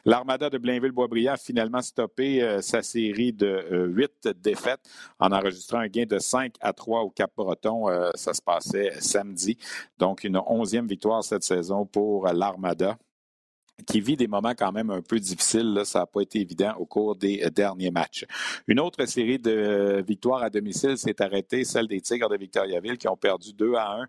[0.05, 4.81] L'Armada de Blainville-Boisbriand a finalement stoppé euh, sa série de huit défaites
[5.19, 7.87] en enregistrant un gain de 5 à 3 au Cap-Breton.
[8.15, 9.57] ça se passait samedi.
[9.97, 12.97] Donc, une onzième victoire cette saison pour l'Armada
[13.85, 15.73] qui vit des moments quand même un peu difficiles.
[15.73, 15.85] Là.
[15.85, 18.25] Ça n'a pas été évident au cours des euh, derniers matchs.
[18.67, 22.97] Une autre série de euh, victoires à domicile s'est arrêtée, celle des Tigres de Victoriaville
[22.97, 24.07] qui ont perdu 2 à 1.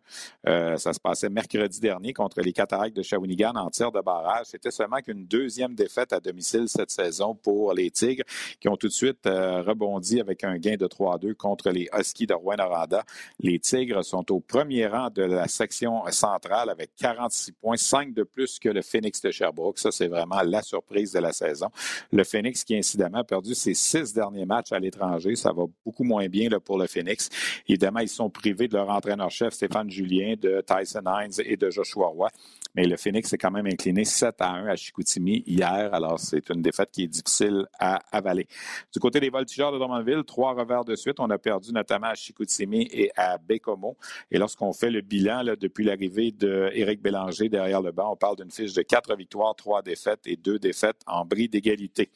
[0.49, 4.47] Euh, ça se passait mercredi dernier contre les Cataractes de Shawinigan en tir de barrage.
[4.47, 8.25] C'était seulement qu'une deuxième défaite à domicile cette saison pour les Tigres
[8.61, 11.89] qui ont tout de suite rebondi avec un gain de 3 à 2 contre les
[11.97, 13.05] Huskies de Rouen-Noranda.
[13.41, 18.23] Les Tigres sont au premier rang de la section centrale avec 46 points, 5 de
[18.23, 19.31] plus que le Phoenix de
[19.77, 21.69] Ça, c'est vraiment la surprise de la saison.
[22.13, 25.37] Le Phoenix qui, incidemment, a perdu ses six derniers matchs à l'étranger.
[25.37, 27.29] Ça va beaucoup moins bien pour le Phoenix.
[27.69, 32.07] Évidemment, ils sont privés de leur entraîneur-chef, Stéphane Julien, de Tyson Hines et de Joshua
[32.09, 32.29] Roy.
[32.75, 35.93] Mais le Phoenix s'est quand même incliné 7 à 1 à Chicoutimi hier.
[35.93, 38.47] Alors, c'est une défaite qui est difficile à avaler.
[38.93, 41.21] Du côté des voltigeurs de Drummondville, trois revers de suite.
[41.21, 43.97] On a perdu notamment à Chicoutimi et à Bécomo.
[44.31, 48.51] Et lorsqu'on fait le bilan depuis l'arrivée d'Éric Bélanger derrière le banc, on parle d'une
[48.51, 52.11] fiche de quatre victoires, trois défaites et deux défaites en bris d'égalité.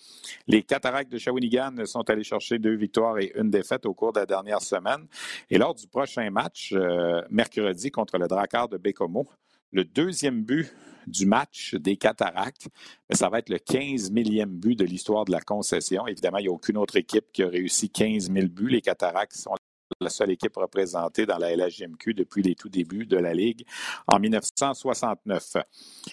[0.47, 4.21] Les Cataractes de Shawinigan sont allés chercher deux victoires et une défaite au cours de
[4.21, 5.07] la dernière semaine.
[5.51, 9.29] Et lors du prochain match, euh, mercredi contre le Drakkar de Bécomo,
[9.73, 10.73] le deuxième but
[11.07, 12.69] du match des Cataractes,
[13.11, 16.07] ça va être le 15 millième but de l'histoire de la concession.
[16.07, 18.69] Évidemment, il n'y a aucune autre équipe qui a réussi 15 000 buts.
[18.69, 19.55] Les Cataractes sont
[20.01, 23.65] la seule équipe représentée dans la LHJMQ depuis les tout débuts de la Ligue
[24.07, 25.57] en 1969.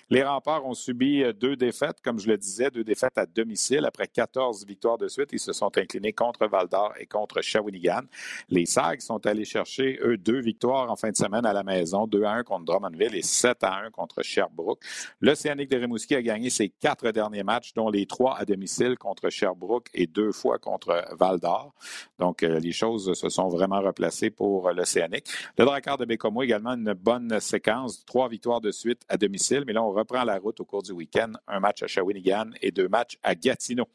[0.10, 3.86] Les remparts ont subi deux défaites, comme je le disais, deux défaites à domicile.
[3.86, 8.02] Après 14 victoires de suite, ils se sont inclinés contre Val-d'Or et contre Shawinigan.
[8.50, 12.08] Les Sags sont allés chercher, eux, deux victoires en fin de semaine à la maison,
[12.08, 14.82] 2 à 1 contre Drummondville et 7 à 1 contre Sherbrooke.
[15.22, 19.30] L'Océanique de Rimouski a gagné ses quatre derniers matchs, dont les trois à domicile contre
[19.30, 21.74] Sherbrooke et deux fois contre Val-d'Or.
[22.18, 25.28] Donc, euh, les choses se sont vraiment replacées pour l'Océanique.
[25.58, 29.74] Le Drakkar de Bécomo également une bonne séquence, trois victoires de suite à domicile, mais
[29.74, 31.34] là, on reprend la route au cours du week-end.
[31.48, 33.88] Un match à Shawinigan et deux matchs à Gatineau.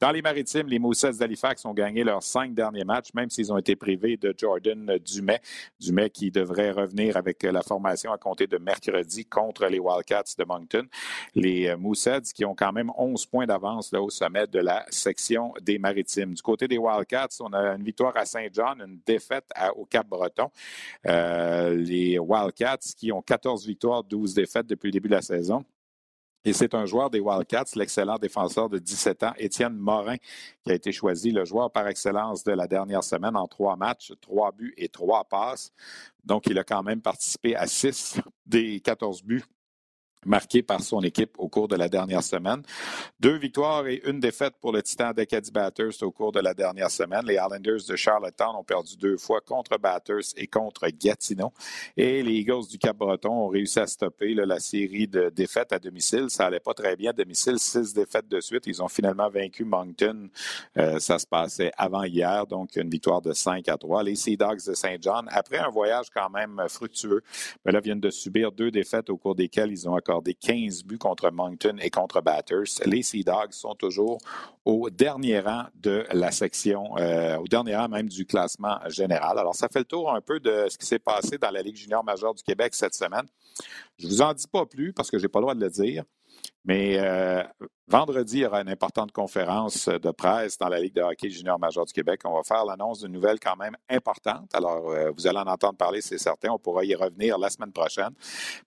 [0.00, 3.58] Dans les maritimes, les Moussets d'Halifax ont gagné leurs cinq derniers matchs, même s'ils ont
[3.58, 5.40] été privés de Jordan Dumais.
[5.80, 10.44] Dumais qui devrait revenir avec la formation à compter de mercredi contre les Wildcats de
[10.44, 10.86] Moncton.
[11.34, 15.78] Les Moussets qui ont quand même 11 points d'avance au sommet de la section des
[15.78, 16.34] maritimes.
[16.34, 20.50] Du côté des Wildcats, on a une victoire à Saint-Jean, une défaite au Cap-Breton.
[21.06, 25.64] Euh, les Wildcats qui ont 14 victoires, 12 défaites depuis le début de la saison.
[26.44, 30.16] Et c'est un joueur des Wildcats, l'excellent défenseur de 17 ans, Étienne Morin,
[30.62, 34.12] qui a été choisi le joueur par excellence de la dernière semaine en trois matchs,
[34.20, 35.72] trois buts et trois passes.
[36.24, 39.44] Donc, il a quand même participé à six des 14 buts
[40.26, 42.62] marqué par son équipe au cours de la dernière semaine.
[43.20, 46.90] Deux victoires et une défaite pour le Titan d'Acadie Batters au cours de la dernière
[46.90, 47.22] semaine.
[47.24, 51.52] Les Islanders de Charlottetown ont perdu deux fois contre Batters et contre Gatineau.
[51.96, 56.26] Et les Eagles du Cap-Breton ont réussi à stopper la série de défaites à domicile.
[56.28, 58.66] Ça allait pas très bien à domicile, six défaites de suite.
[58.66, 60.28] Ils ont finalement vaincu Moncton.
[60.76, 64.02] Euh, ça se passait avant hier, donc une victoire de 5 à 3.
[64.02, 67.22] Les Sea Dogs de Saint John, après un voyage quand même fructueux,
[67.64, 70.98] ben là, viennent de subir deux défaites au cours desquelles ils ont accordé 15 buts
[70.98, 72.80] contre Moncton et contre Batters.
[72.86, 74.18] Les Sea Dogs sont toujours
[74.64, 79.38] au dernier rang de la section, euh, au dernier rang même du classement général.
[79.38, 81.76] Alors, ça fait le tour un peu de ce qui s'est passé dans la Ligue
[81.76, 83.26] junior majeure du Québec cette semaine.
[83.98, 85.60] Je ne vous en dis pas plus parce que je n'ai pas le droit de
[85.60, 86.04] le dire.
[86.64, 87.42] Mais euh,
[87.86, 91.58] vendredi, il y aura une importante conférence de presse dans la Ligue de hockey junior
[91.58, 92.20] major du Québec.
[92.24, 94.54] On va faire l'annonce d'une nouvelle quand même importante.
[94.54, 96.50] Alors, euh, vous allez en entendre parler, c'est certain.
[96.50, 98.10] On pourra y revenir la semaine prochaine.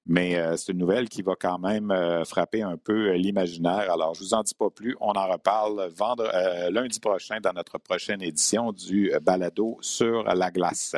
[0.05, 1.93] Mais euh, c'est une nouvelle qui va quand même
[2.25, 3.91] frapper un peu l'imaginaire.
[3.91, 4.95] Alors, je vous en dis pas plus.
[4.99, 5.91] On en reparle
[6.71, 10.95] lundi prochain dans notre prochaine édition du balado sur la glace.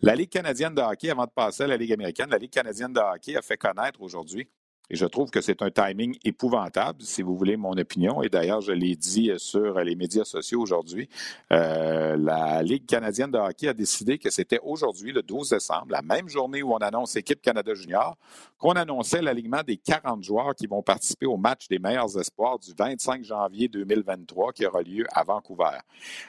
[0.00, 2.92] La Ligue canadienne de hockey, avant de passer à la Ligue américaine, la Ligue canadienne
[2.92, 4.48] de hockey a fait connaître aujourd'hui
[4.90, 8.22] et je trouve que c'est un timing épouvantable, si vous voulez mon opinion.
[8.24, 11.08] Et d'ailleurs, je l'ai dit sur les médias sociaux aujourd'hui.
[11.52, 16.02] Euh, la Ligue canadienne de hockey a décidé que c'était aujourd'hui, le 12 décembre, la
[16.02, 18.16] même journée où on annonce Équipe Canada Junior,
[18.58, 22.72] qu'on annonçait l'alignement des 40 joueurs qui vont participer au match des meilleurs espoirs du
[22.76, 25.78] 25 janvier 2023 qui aura lieu à Vancouver.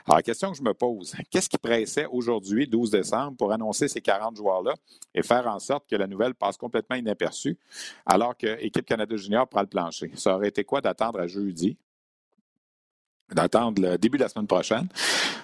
[0.06, 3.88] Alors, la question que je me pose, qu'est-ce qui pressait aujourd'hui, 12 décembre, pour annoncer
[3.88, 4.76] ces 40 joueurs-là
[5.16, 7.58] et faire en sorte que la nouvelle passe complètement inaperçue,
[8.06, 10.12] alors que Équipe Canada Junior prend le plancher.
[10.16, 11.78] Ça aurait été quoi d'attendre à jeudi?
[13.32, 14.88] D'attendre le début de la semaine prochaine?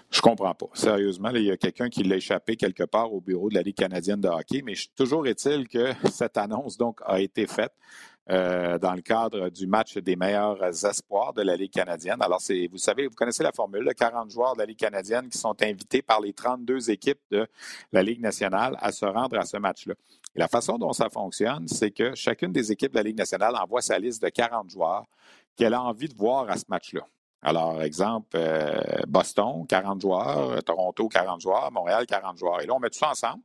[0.10, 0.68] Je comprends pas.
[0.74, 3.76] Sérieusement, il y a quelqu'un qui l'a échappé quelque part au bureau de la Ligue
[3.76, 7.74] canadienne de hockey, mais toujours est-il que cette annonce donc a été faite.
[8.30, 12.22] Euh, dans le cadre du match des meilleurs espoirs de la Ligue canadienne.
[12.22, 15.38] Alors, c'est, vous savez, vous connaissez la formule, 40 joueurs de la Ligue canadienne qui
[15.38, 17.48] sont invités par les 32 équipes de
[17.94, 19.94] la Ligue nationale à se rendre à ce match-là.
[20.36, 23.56] Et la façon dont ça fonctionne, c'est que chacune des équipes de la Ligue nationale
[23.56, 25.06] envoie sa liste de 40 joueurs
[25.56, 27.08] qu'elle a envie de voir à ce match-là.
[27.42, 32.62] Alors, exemple, euh, Boston, 40 joueurs, Toronto, 40 joueurs, Montréal, 40 joueurs.
[32.62, 33.42] Et là, on met tout ça ensemble.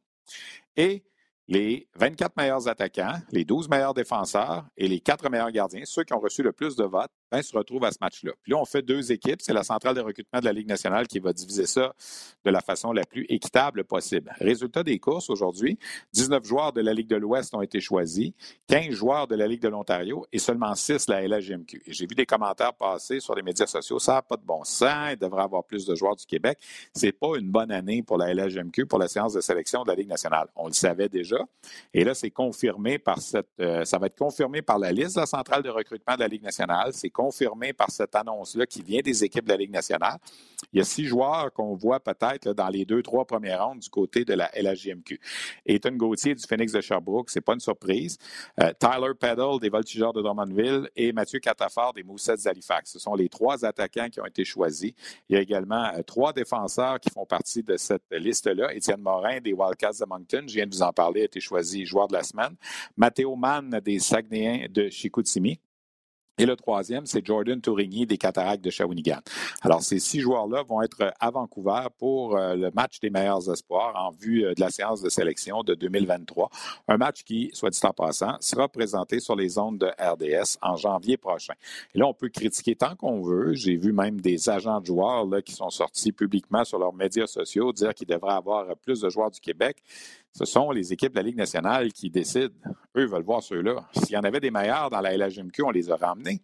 [0.76, 1.04] Et
[1.48, 6.12] les 24 meilleurs attaquants, les 12 meilleurs défenseurs et les 4 meilleurs gardiens, ceux qui
[6.14, 8.32] ont reçu le plus de votes, ben, se retrouvent à ce match-là.
[8.42, 9.40] Puis là, on fait deux équipes.
[9.40, 11.94] C'est la centrale de recrutement de la Ligue nationale qui va diviser ça
[12.44, 14.34] de la façon la plus équitable possible.
[14.38, 15.78] Résultat des courses aujourd'hui,
[16.12, 18.32] 19 joueurs de la Ligue de l'Ouest ont été choisis,
[18.68, 21.82] 15 joueurs de la Ligue de l'Ontario et seulement 6 de la LHGMQ.
[21.86, 23.98] J'ai vu des commentaires passer sur les médias sociaux.
[23.98, 25.12] Ça n'a pas de bon sens.
[25.12, 26.58] Il devrait avoir plus de joueurs du Québec.
[26.94, 29.94] C'est pas une bonne année pour la LHGMQ, pour la séance de sélection de la
[29.94, 30.48] Ligue nationale.
[30.54, 31.38] On le savait déjà.
[31.94, 35.20] Et là, c'est confirmé par cette, euh, ça va être confirmé par la liste de
[35.20, 36.92] la centrale de recrutement de la Ligue nationale.
[36.92, 40.18] C'est confirmé par cette annonce-là qui vient des équipes de la Ligue nationale.
[40.72, 43.88] Il y a six joueurs qu'on voit peut-être dans les deux, trois premières rondes du
[43.90, 45.20] côté de la LHJMQ.
[45.66, 48.18] Ethan Gauthier du Phoenix de Sherbrooke, c'est pas une surprise.
[48.60, 52.90] Euh, Tyler Peddle des Voltigeurs de Drummondville et Mathieu Catafort des Moussets d'Halifax.
[52.92, 54.92] Ce sont les trois attaquants qui ont été choisis.
[55.28, 58.74] Il y a également euh, trois défenseurs qui font partie de cette liste-là.
[58.74, 61.86] Étienne Morin des Wildcats de Moncton, je viens de vous en parler, a été choisi
[61.86, 62.56] joueur de la semaine.
[62.96, 65.60] Mathéo Mann des Saguenayens de Chicoutimi.
[66.38, 69.20] Et le troisième, c'est Jordan Tourigny des Cataractes de Shawinigan.
[69.60, 73.94] Alors, ces six joueurs-là vont être à Vancouver pour euh, le match des meilleurs espoirs
[73.96, 76.48] en vue euh, de la séance de sélection de 2023.
[76.88, 80.76] Un match qui, soit dit en passant, sera présenté sur les ondes de RDS en
[80.76, 81.52] janvier prochain.
[81.94, 83.52] Et là, on peut critiquer tant qu'on veut.
[83.52, 87.26] J'ai vu même des agents de joueurs là, qui sont sortis publiquement sur leurs médias
[87.26, 89.82] sociaux dire qu'il devrait avoir plus de joueurs du Québec
[90.32, 92.54] ce sont les équipes de la Ligue nationale qui décident.
[92.96, 93.86] Eux veulent voir ceux-là.
[93.92, 96.42] S'il y en avait des meilleurs dans la LHMQ, on les a ramenés.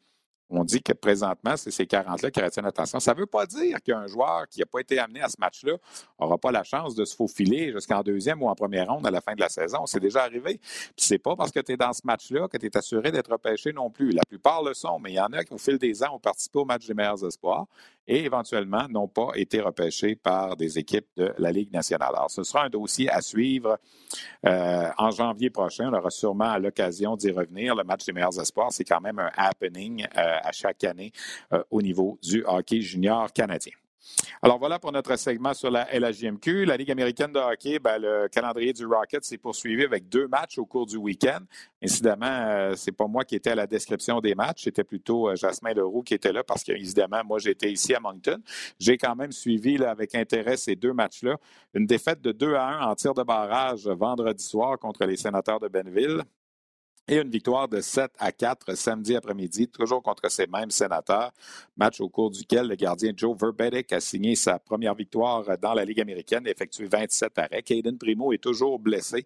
[0.51, 3.01] On dit que présentement, c'est ces 40-là qui retiennent l'attention.
[3.01, 5.75] Ça ne veut pas dire qu'un joueur qui n'a pas été amené à ce match-là
[6.19, 9.21] n'aura pas la chance de se faufiler jusqu'en deuxième ou en première ronde à la
[9.21, 9.85] fin de la saison.
[9.85, 10.59] C'est déjà arrivé.
[10.59, 13.31] Puis c'est pas parce que tu es dans ce match-là que tu es assuré d'être
[13.31, 14.11] repêché non plus.
[14.11, 16.21] La plupart le sont, mais il y en a qui, au fil des ans, ont
[16.21, 17.67] participé au match des meilleurs espoirs
[18.09, 22.09] et éventuellement n'ont pas été repêchés par des équipes de la Ligue nationale.
[22.15, 23.79] Alors, ce sera un dossier à suivre
[24.47, 25.91] euh, en janvier prochain.
[25.93, 27.75] On aura sûrement l'occasion d'y revenir.
[27.75, 31.13] Le match des meilleurs espoirs, c'est quand même un happening euh, à chaque année
[31.53, 33.75] euh, au niveau du hockey junior canadien.
[34.43, 36.65] Alors voilà pour notre segment sur la LHJMQ.
[36.65, 40.59] La Ligue américaine de hockey, ben, le calendrier du Rocket s'est poursuivi avec deux matchs
[40.59, 41.41] au cours du week-end.
[41.83, 45.37] Incidemment, euh, c'est pas moi qui étais à la description des matchs, c'était plutôt euh,
[45.37, 48.39] Jasmin Leroux qui était là parce qu'évidemment, moi j'étais ici à Moncton.
[48.79, 51.37] J'ai quand même suivi avec intérêt ces deux matchs-là.
[51.75, 55.61] Une défaite de 2 à 1 en tir de barrage vendredi soir contre les sénateurs
[55.61, 56.23] de Benneville
[57.09, 61.33] et une victoire de 7 à 4 samedi après-midi, toujours contre ces mêmes sénateurs.
[61.77, 65.85] Match au cours duquel le gardien Joe Verbetic a signé sa première victoire dans la
[65.85, 67.63] Ligue américaine et effectué 27 arrêts.
[67.63, 69.25] Caden Primo est toujours blessé.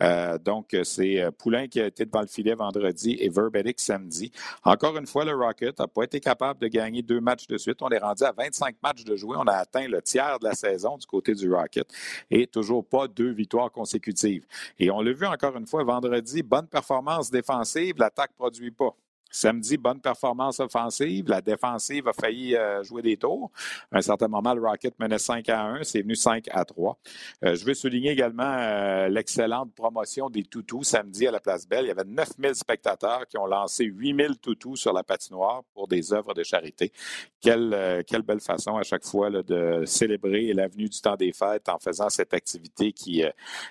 [0.00, 4.30] Euh, donc, c'est euh, Poulain qui a été devant le filet vendredi et Verbetic samedi.
[4.62, 7.82] Encore une fois, le Rocket n'a pas été capable de gagner deux matchs de suite.
[7.82, 9.36] On est rendu à 25 matchs de jouer.
[9.38, 11.86] On a atteint le tiers de la saison du côté du Rocket
[12.30, 14.46] et toujours pas deux victoires consécutives.
[14.78, 18.96] Et on l'a vu encore une fois vendredi, bonne performance défensive, l'attaque ne produit pas.
[19.30, 21.28] Samedi, bonne performance offensive.
[21.28, 23.50] La défensive a failli euh, jouer des tours.
[23.90, 25.82] À un certain moment, le Rocket menait 5 à 1.
[25.82, 26.96] C'est venu 5 à 3.
[27.44, 31.86] Euh, je veux souligner également euh, l'excellente promotion des toutous samedi à la Place Belle.
[31.86, 36.12] Il y avait 9000 spectateurs qui ont lancé 8000 toutous sur la patinoire pour des
[36.12, 36.92] œuvres de charité.
[37.40, 42.08] Quelle, belle façon à chaque fois de célébrer l'avenue du temps des fêtes en faisant
[42.08, 43.22] cette activité qui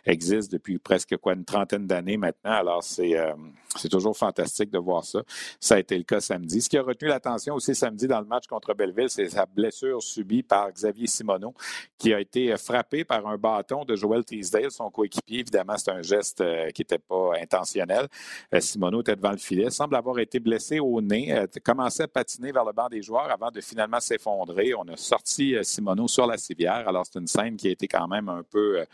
[0.06, 2.52] existe depuis presque quoi, une trentaine d'années maintenant.
[2.52, 5.24] Alors, c'est toujours fantastique de voir ça.
[5.60, 6.62] Ça a été le cas samedi.
[6.62, 10.02] Ce qui a retenu l'attention aussi samedi dans le match contre Belleville, c'est sa blessure
[10.02, 11.54] subie par Xavier Simoneau,
[11.98, 15.40] qui a été frappé par un bâton de Joel Teasdale, son coéquipier.
[15.40, 18.08] Évidemment, c'est un geste euh, qui n'était pas intentionnel.
[18.54, 22.08] Euh, Simoneau était devant le filet, semble avoir été blessé au nez, euh, commençait à
[22.08, 24.74] patiner vers le banc des joueurs avant de finalement s'effondrer.
[24.76, 26.88] On a sorti Simoneau sur la civière.
[26.88, 28.86] Alors, c'est une scène qui a été quand même un peu,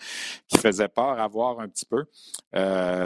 [0.48, 2.06] qui faisait peur à voir un petit peu.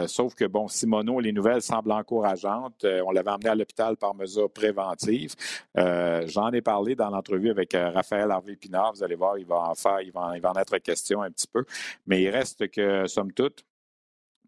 [0.06, 2.84] sauf que, bon, Simoneau, les nouvelles semblent encourageantes.
[2.84, 5.34] on l'avait emmené à l'hôpital par mesure préventive.
[5.78, 8.94] Euh, j'en ai parlé dans l'entrevue avec euh, Raphaël Harvey-Pinard.
[8.94, 11.30] Vous allez voir, il va en faire, il va, il va en être question un
[11.30, 11.64] petit peu.
[12.06, 13.64] Mais il reste que, somme toute,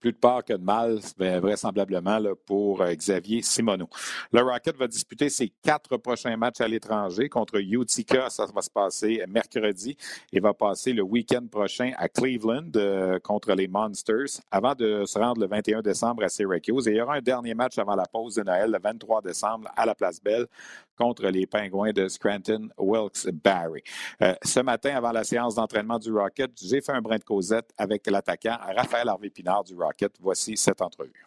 [0.06, 3.88] plus de peur que de mal, vraisemblablement, pour euh, Xavier Simoneau.
[4.30, 8.30] Le Rocket va disputer ses quatre prochains matchs à l'étranger contre Utica.
[8.30, 9.96] Ça va se passer mercredi
[10.32, 15.18] et va passer le week-end prochain à Cleveland euh, contre les Monsters avant de se
[15.18, 16.86] rendre le 21 décembre à Syracuse.
[16.86, 19.68] Et il y aura un dernier match avant la pause de Noël, le 23 décembre,
[19.76, 20.46] à la Place Belle
[20.96, 23.76] contre les Pingouins de Scranton Wilkes-Barre.
[24.22, 27.72] Euh, ce matin, avant la séance d'entraînement du Rocket, j'ai fait un brin de causette
[27.76, 30.14] avec l'attaquant Raphaël Harvey-Pinard du Rocket.
[30.20, 31.26] Voici cette entrevue.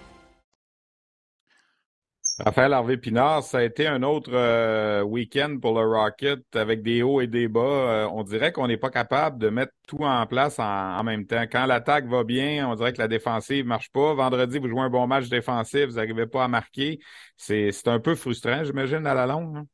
[2.43, 7.03] Raphaël Harvey Pinard, ça a été un autre euh, week-end pour le Rocket avec des
[7.03, 7.59] hauts et des bas.
[7.61, 11.43] Euh, on dirait qu'on n'est pas capable de mettre tout en place en, même temps.
[11.51, 14.15] Quand l'attaque va bien, on dirait que la défensive marche pas.
[14.15, 16.99] Vendredi, vous jouez un bon match défensif, vous n'arrivez pas à marquer.
[17.37, 19.57] C'est un peu frustrant, j'imagine, à la longue.
[19.57, 19.65] Hein?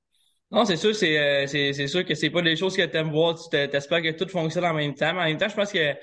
[0.51, 3.11] Non, c'est sûr, c'est euh, c'est sûr que c'est pas des choses que tu aimes
[3.11, 3.35] voir.
[3.35, 5.13] Tu t'espères que tout fonctionne en même temps.
[5.13, 5.93] Mais en même temps, je pense que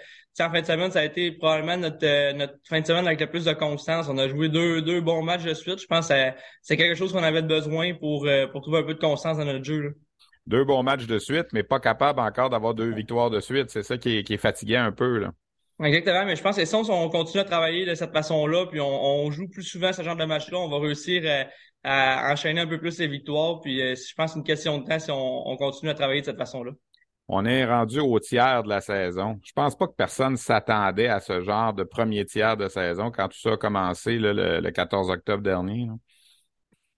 [0.41, 3.21] en fin de semaine, ça a été probablement notre, euh, notre fin de semaine avec
[3.21, 4.09] le plus de constance.
[4.09, 5.81] On a joué deux, deux bons matchs de suite.
[5.81, 6.15] Je pense que
[6.63, 9.45] c'est quelque chose qu'on avait besoin pour, euh, pour trouver un peu de constance dans
[9.45, 9.97] notre jeu.
[10.47, 13.71] Deux bons matchs de suite, mais pas capable encore d'avoir deux victoires de suite.
[13.71, 15.19] C'est ça qui est, qui est fatiguant un peu.
[15.19, 15.33] Là.
[15.83, 19.29] Exactement, mais je pense que si on, continue à travailler de cette façon-là, puis on,
[19.33, 21.23] joue plus souvent ce genre de match-là, on va réussir
[21.83, 23.61] à, enchaîner un peu plus les victoires.
[23.61, 26.21] Puis euh, je pense que c'est une question de temps si on, continue à travailler
[26.21, 26.71] de cette façon-là.
[27.29, 29.41] On est rendu au tiers de la saison.
[29.45, 33.29] Je pense pas que personne s'attendait à ce genre de premier tiers de saison quand
[33.29, 35.89] tout ça a commencé le, 14 octobre dernier.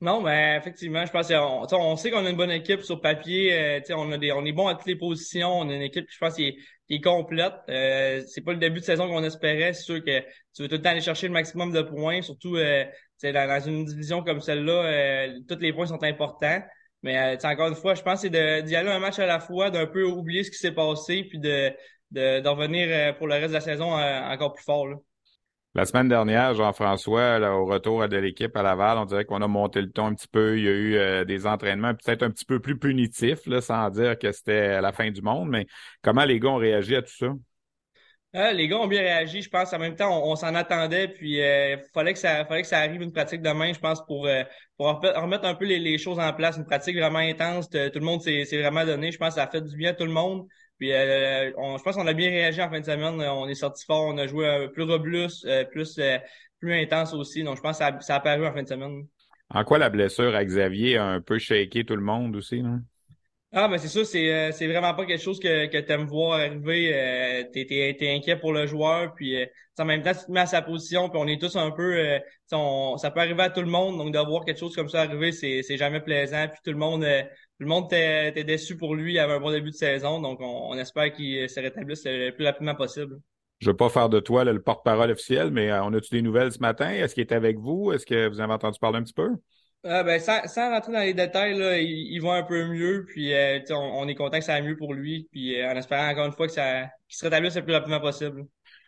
[0.01, 3.79] Non, mais effectivement, je pense qu'on on sait qu'on a une bonne équipe sur papier.
[3.79, 4.11] Euh, on
[4.45, 5.61] est bon à toutes les positions.
[5.61, 6.59] On a une équipe, je qui
[6.91, 7.55] est, complète.
[7.71, 9.73] Euh, c'est pas le début de saison qu'on espérait.
[9.73, 10.21] C'est sûr que
[10.55, 12.85] tu veux tout le temps aller chercher le maximum de points, surtout euh,
[13.23, 14.85] dans, dans une division comme celle-là.
[14.85, 16.61] Euh, tous les points sont importants.
[17.03, 19.41] Mais euh, encore une fois, je pense que c'est d'y aller un match à la
[19.41, 21.73] fois, d'un peu oublier ce qui s'est passé, puis de,
[22.11, 24.89] de, revenir euh, pour le reste de la saison encore plus fort.
[24.89, 24.97] Là.
[25.77, 29.83] La semaine dernière, Jean-François, au retour de l'équipe à Laval, on dirait qu'on a monté
[29.83, 30.57] le ton un petit peu.
[30.57, 34.19] Il y a eu euh, des entraînements peut-être un petit peu plus punitifs, sans dire
[34.19, 35.51] que c'était la fin du monde.
[35.51, 35.67] Mais
[36.01, 37.27] comment les gars ont réagi à tout ça?
[38.37, 39.73] Euh, les gars ont bien réagi, je pense.
[39.73, 43.01] En même temps, on, s'en attendait, puis euh, fallait que ça, fallait que ça arrive
[43.01, 44.29] une pratique demain, je pense, pour,
[44.77, 46.57] pour remettre un peu les, choses en place.
[46.57, 47.71] Une pratique vraiment intense.
[47.71, 49.11] Tout le monde s'est vraiment donné.
[49.11, 50.47] Je pense que ça a fait du bien à tout le monde.
[50.79, 53.21] Puis euh, on, je pense qu'on a bien réagi en fin de semaine.
[53.21, 56.19] On est sorti fort, on a joué plus robuste, euh, plus euh,
[56.61, 57.43] plus intense aussi.
[57.43, 59.07] Donc je pense que ça, ça a apparu en fin de semaine.
[59.49, 62.81] En quoi la blessure à Xavier a un peu shaké tout le monde aussi, non?
[63.53, 66.41] Ah ben c'est ça, c'est c'est vraiment pas quelque chose que, que tu aimes voir
[66.41, 66.93] arriver.
[66.93, 67.45] Euh,
[68.03, 69.39] inquiet pour le joueur, puis
[69.79, 72.21] en même temps, tu te mets à sa position, puis on est tous un peu
[72.49, 75.33] ça peut arriver à tout le monde, donc de voir quelque chose comme ça arriver,
[75.33, 76.49] c'est, jamais plaisant.
[76.49, 77.05] Puis tout le monde
[77.59, 79.15] tout le monde était, déçu pour lui.
[79.15, 82.45] Il avait un bon début de saison, donc on, espère qu'il se rétablisse le plus
[82.45, 83.17] rapidement possible.
[83.61, 86.53] Je veux pas faire de toi le porte-parole officiel, mais euh, on a-tu des nouvelles
[86.53, 86.91] ce matin?
[86.91, 87.91] Est-ce qu'il est avec vous?
[87.93, 89.31] Est-ce que vous avez entendu parler un petit peu?
[89.87, 93.61] Euh, ben, sans, rentrer dans les détails, là, il, va un peu mieux, puis euh,
[93.71, 96.49] on, est content que ça aille mieux pour lui, puis en espérant encore une fois
[96.49, 98.45] qu'il se rétablisse le plus rapidement possible.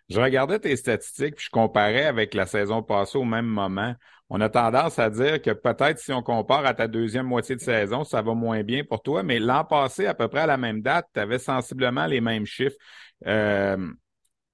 [0.09, 3.95] Je regardais tes statistiques, puis je comparais avec la saison passée au même moment
[4.31, 7.61] on a tendance à dire que peut-être si on compare à ta deuxième moitié de
[7.61, 10.59] saison, ça va moins bien pour toi, mais l'an passé, à peu près à la
[10.59, 12.77] même date, tu avais sensiblement les mêmes chiffres.
[13.27, 13.89] Euh,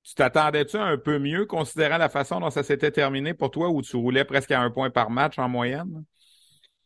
[0.05, 3.83] tu t'attendais-tu un peu mieux considérant la façon dont ça s'était terminé pour toi où
[3.83, 6.05] tu roulais presque à un point par match en moyenne?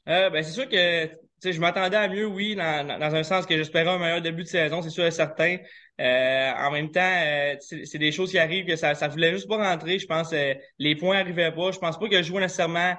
[0.08, 1.08] Euh, ben, c'est sûr que
[1.44, 4.48] je m'attendais à mieux, oui, dans, dans un sens que j'espérais un meilleur début de
[4.48, 5.58] saison, c'est sûr et certain.
[6.00, 9.48] Euh, en même temps, euh, c'est des choses qui arrivent que ça, ça voulait juste
[9.48, 9.98] pas rentrer.
[9.98, 11.72] Je pense euh, les points arrivaient pas.
[11.72, 12.94] Je pense pas que je jouais nécessairement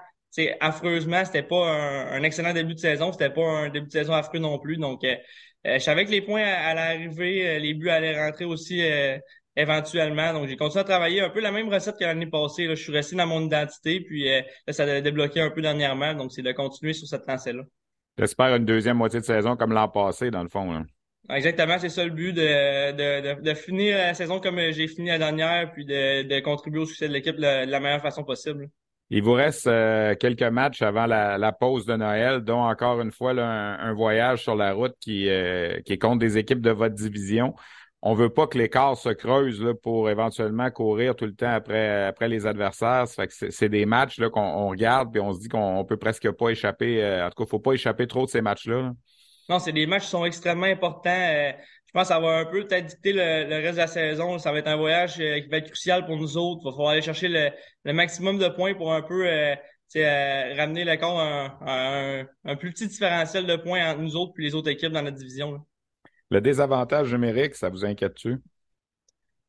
[0.59, 1.23] affreusement.
[1.25, 3.11] C'était pas un, excellent début de saison.
[3.11, 4.77] C'était pas un début de saison affreux non plus.
[4.77, 5.01] Donc,
[5.65, 8.81] je savais que les points allaient arriver, les buts allaient rentrer aussi
[9.55, 10.33] éventuellement.
[10.33, 12.65] Donc, j'ai continué à travailler un peu la même recette que l'année passée.
[12.65, 12.75] Là.
[12.75, 16.13] Je suis resté dans mon identité, puis là, ça a débloqué un peu dernièrement.
[16.13, 17.63] Donc, c'est de continuer sur cette lancée-là.
[18.17, 20.71] J'espère une deuxième moitié de saison comme l'an passé, dans le fond.
[20.71, 20.83] Là.
[21.29, 25.19] Exactement, c'est ça le but, de, de, de, finir la saison comme j'ai fini la
[25.19, 28.69] dernière, puis de, contribuer au succès de l'équipe de, la meilleure façon possible.
[29.11, 33.11] Il vous reste euh, quelques matchs avant la, la, pause de Noël, dont encore une
[33.11, 36.95] fois un, voyage sur la route qui, euh, qui est contre des équipes de votre
[36.95, 37.53] division.
[38.01, 42.05] On veut pas que l'écart se creuse là, pour éventuellement courir tout le temps après,
[42.05, 43.05] après les adversaires.
[43.07, 47.03] C'est des matchs qu'on regarde et on se dit qu'on peut presque pas échapper.
[47.03, 48.81] Euh, en tout cas, faut pas échapper trop de ces matchs-là.
[48.81, 48.91] là
[49.49, 51.09] non, c'est des matchs qui sont extrêmement importants.
[51.09, 51.51] Euh,
[51.87, 54.37] je pense que ça va un peu peut-être dicter le, reste de la saison.
[54.37, 56.61] Ça va être un voyage euh, qui va être crucial pour nous autres.
[56.63, 59.55] Il va falloir aller chercher le, maximum de points pour un peu euh,
[60.55, 64.53] ramener le corps un, un, plus petit différentiel de points entre nous autres et les
[64.53, 65.65] autres équipes dans notre division.
[66.29, 68.37] Le désavantage numérique, ça vous inquiète-tu?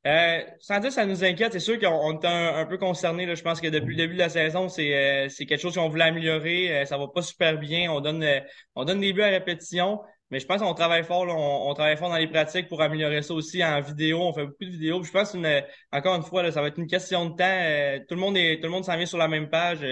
[0.06, 3.34] Euh, sans dire ça nous inquiète, c'est sûr qu'on est un, peu concerné.
[3.36, 6.04] Je pense que depuis le début de la saison, c'est euh, quelque chose qu'on voulait
[6.04, 6.80] améliorer.
[6.80, 7.92] Euh, ça va pas super bien.
[7.92, 8.40] On donne euh,
[8.74, 10.00] on donne des buts à répétition,
[10.30, 11.26] mais je pense qu'on travaille fort.
[11.28, 14.22] on, travaille fort dans les pratiques pour améliorer ça aussi en vidéo.
[14.22, 15.02] On fait beaucoup de vidéos.
[15.02, 15.62] je pense une,
[15.92, 18.04] encore une fois, ça va être une question de temps.
[18.08, 19.84] tout le monde est tout le monde s'en vient sur la même page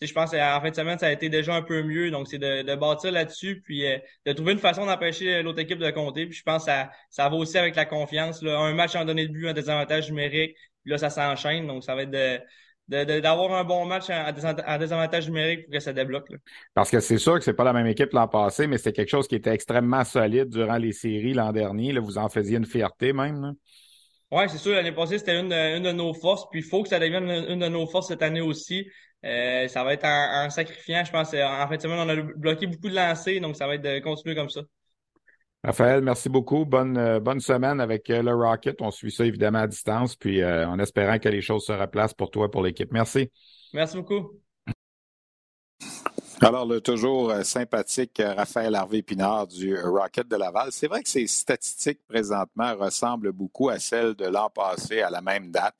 [0.00, 2.10] je pense qu'en fin de semaine, ça a été déjà un peu mieux.
[2.10, 5.78] Donc, c'est de, de bâtir là-dessus, puis euh, de trouver une façon d'empêcher l'autre équipe
[5.78, 6.26] de compter.
[6.26, 8.42] Puis je pense que ça, ça va aussi avec la confiance.
[8.42, 8.58] Là.
[8.58, 11.66] Un match en donné de but, un désavantage numérique, puis là, ça s'enchaîne.
[11.66, 12.40] Donc, ça va être de
[12.88, 16.32] d'avoir un bon match en, désavantage numérique pour que ça débloque.
[16.72, 19.10] Parce que c'est sûr que c'est pas la même équipe l'an passé, mais c'est quelque
[19.10, 21.92] chose qui était extrêmement solide durant les séries l'an dernier.
[21.92, 23.42] Là, vous en faisiez une fierté même.
[23.42, 23.52] Là.
[24.30, 26.88] Oui, c'est sûr, l'année passée, c'était une, une, de nos forces, puis il faut que
[26.90, 28.86] ça devienne une, de nos forces cette année aussi.
[29.24, 31.34] Euh, ça va être un, sacrifiant, je pense.
[31.34, 34.50] En fait, on a bloqué beaucoup de lancers, donc ça va être de continuer comme
[34.50, 34.60] ça.
[35.64, 36.64] Raphaël, merci beaucoup.
[36.66, 38.80] Bonne, euh, bonne semaine avec euh, le Rocket.
[38.80, 42.30] On suit ça évidemment à distance, puis en espérant que les choses se replacent pour
[42.30, 42.92] toi, pour l'équipe.
[42.92, 43.30] Merci.
[43.72, 44.38] Merci beaucoup.
[46.40, 50.68] Alors, le toujours euh, sympathique euh, Raphaël Harvey Pinard du Rocket de Laval.
[50.70, 55.20] C'est vrai que ses statistiques présentement ressemblent beaucoup à celles de l'an passé à la
[55.20, 55.74] même date.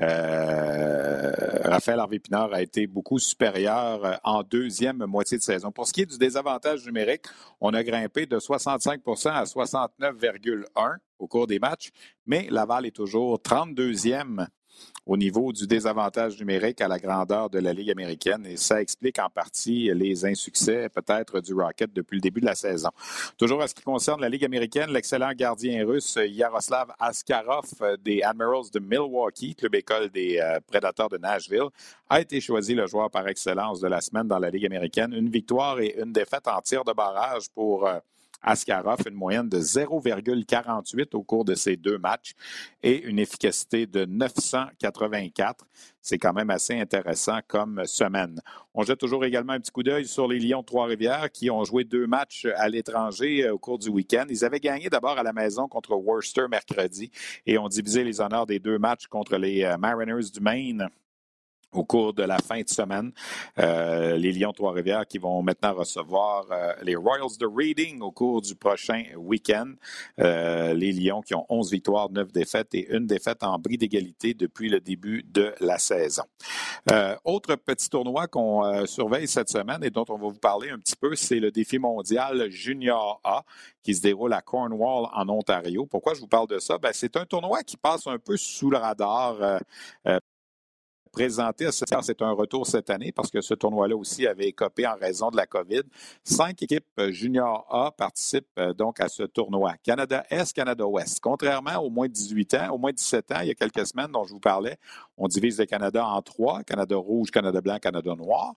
[0.00, 1.32] Euh,
[1.64, 5.72] Raphaël Harvey Pinard a été beaucoup supérieur euh, en deuxième moitié de saison.
[5.72, 7.24] Pour ce qui est du désavantage numérique,
[7.60, 11.90] on a grimpé de 65% à 69,1 au cours des matchs,
[12.24, 14.46] mais Laval est toujours 32e
[15.06, 19.18] au niveau du désavantage numérique à la grandeur de la Ligue américaine et ça explique
[19.18, 22.90] en partie les insuccès peut-être du Rocket depuis le début de la saison.
[23.36, 27.66] Toujours à ce qui concerne la Ligue américaine, l'excellent gardien russe Yaroslav Askarov
[28.02, 31.68] des Admirals de Milwaukee, club école des euh, Prédateurs de Nashville,
[32.08, 35.12] a été choisi le joueur par excellence de la semaine dans la Ligue américaine.
[35.12, 37.98] Une victoire et une défaite en tir de barrage pour euh,
[38.44, 42.34] Askarov, une moyenne de 0,48 au cours de ces deux matchs
[42.82, 45.66] et une efficacité de 984.
[46.00, 48.40] C'est quand même assez intéressant comme semaine.
[48.74, 51.64] On jette toujours également un petit coup d'œil sur les Lions de Trois-Rivières qui ont
[51.64, 54.26] joué deux matchs à l'étranger euh, au cours du week-end.
[54.28, 57.10] Ils avaient gagné d'abord à la maison contre Worcester mercredi
[57.46, 60.88] et ont divisé les honneurs des deux matchs contre les euh, Mariners du Maine
[61.74, 63.12] au cours de la fin de semaine.
[63.58, 68.40] Euh, les Lions Trois-Rivières qui vont maintenant recevoir euh, les Royals de Reading au cours
[68.40, 69.72] du prochain week-end.
[70.20, 74.34] Euh, les Lions qui ont 11 victoires, 9 défaites et une défaite en bris d'égalité
[74.34, 76.24] depuis le début de la saison.
[77.24, 80.96] autre petit tournoi qu'on surveille cette semaine et dont on va vous parler un petit
[80.96, 83.44] peu, c'est le défi mondial Junior A
[83.82, 85.86] qui se déroule à Cornwall en Ontario.
[85.86, 86.78] Pourquoi je vous parle de ça?
[86.78, 89.60] Ben, c'est un tournoi qui passe un peu sous le radar
[91.14, 91.70] présenté.
[91.70, 95.36] C'est un retour cette année parce que ce tournoi-là aussi avait écopé en raison de
[95.36, 95.82] la COVID.
[96.24, 99.74] Cinq équipes euh, junior A participent euh, donc à ce tournoi.
[99.84, 101.20] Canada Est, Canada Ouest.
[101.20, 104.24] Contrairement au moins 18 ans, au moins 17 ans, il y a quelques semaines dont
[104.24, 104.76] je vous parlais,
[105.16, 108.54] on divise le Canada en trois, Canada rouge, Canada blanc, Canada noir.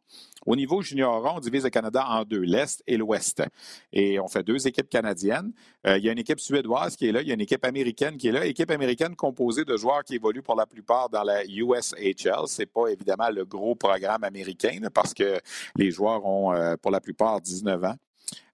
[0.48, 3.44] Au niveau junior on divise le Canada en deux, l'Est et l'Ouest.
[3.92, 5.52] Et on fait deux équipes canadiennes.
[5.86, 7.66] Euh, il y a une équipe suédoise qui est là, il y a une équipe
[7.66, 11.24] américaine qui est là, équipe américaine composée de joueurs qui évoluent pour la plupart dans
[11.24, 15.40] la USHL c'est pas évidemment le gros programme américain parce que
[15.76, 17.96] les joueurs ont euh, pour la plupart 19 ans.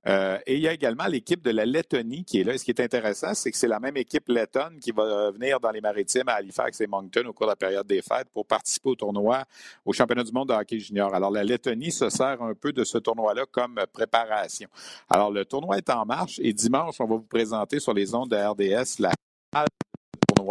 [0.06, 2.58] Euh, et il y a également l'équipe de la Lettonie qui est là.
[2.58, 5.72] ce qui est intéressant, c'est que c'est la même équipe lettonne qui va venir dans
[5.72, 8.90] les maritimes à Halifax et Moncton au cours de la période des fêtes pour participer
[8.90, 9.46] au tournoi,
[9.86, 11.14] au championnat du monde de hockey junior.
[11.16, 14.68] Alors, la Lettonie se sert un peu de ce tournoi-là comme préparation.
[15.10, 18.30] Alors, le tournoi est en marche et dimanche, on va vous présenter sur les ondes
[18.30, 19.14] de RDS la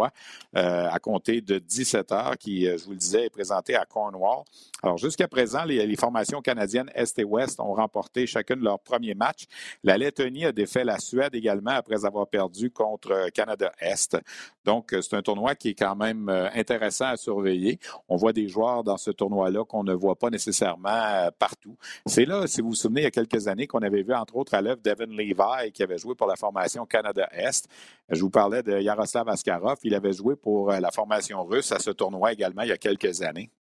[0.01, 3.85] euh, à compter de 17 heures, qui, euh, je vous le disais, est présenté à
[3.85, 4.43] Cornwall.
[4.81, 9.45] Alors, jusqu'à présent, les, formations canadiennes Est et Ouest ont remporté chacune leur premier match.
[9.83, 14.17] La Lettonie a défait la Suède également après avoir perdu contre euh, Canada-Est.
[14.65, 17.79] Donc, c'est un tournoi qui est quand même intéressant à surveiller.
[18.07, 21.75] On voit des joueurs dans ce tournoi-là qu'on ne voit pas nécessairement partout.
[22.05, 24.37] C'est là, si vous vous souvenez, il y a quelques années qu'on avait vu, entre
[24.37, 27.67] autres, à l'œuvre Devin Levi, qui avait joué pour la formation Canada-Est.
[28.09, 29.77] Je vous parlais de Yaroslav Askarov.
[29.83, 32.77] Il avait joué pour euh, la formation russe à ce tournoi également il y a
[32.77, 33.51] quelques années.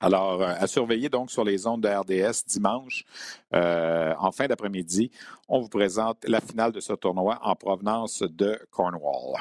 [0.00, 3.04] Alors, euh, à surveiller donc sur les ondes de RDS dimanche,
[3.54, 5.10] euh, en fin d'après-midi,
[5.48, 9.38] on vous présente la finale de ce tournoi en provenance de Cornwall.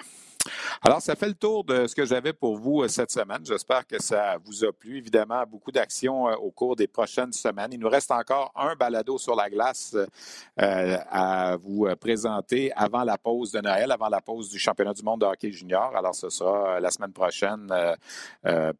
[0.81, 3.39] Alors, ça fait le tour de ce que j'avais pour vous euh, cette semaine.
[3.43, 4.97] J'espère que ça vous a plu.
[4.97, 7.69] Évidemment, beaucoup d'actions euh, au cours des prochaines semaines.
[7.71, 13.17] Il nous reste encore un balado sur la glace euh, à vous présenter avant la
[13.17, 15.95] pause de Noël, avant la pause du championnat du monde de hockey junior.
[15.95, 17.67] Alors, ce sera la semaine prochaine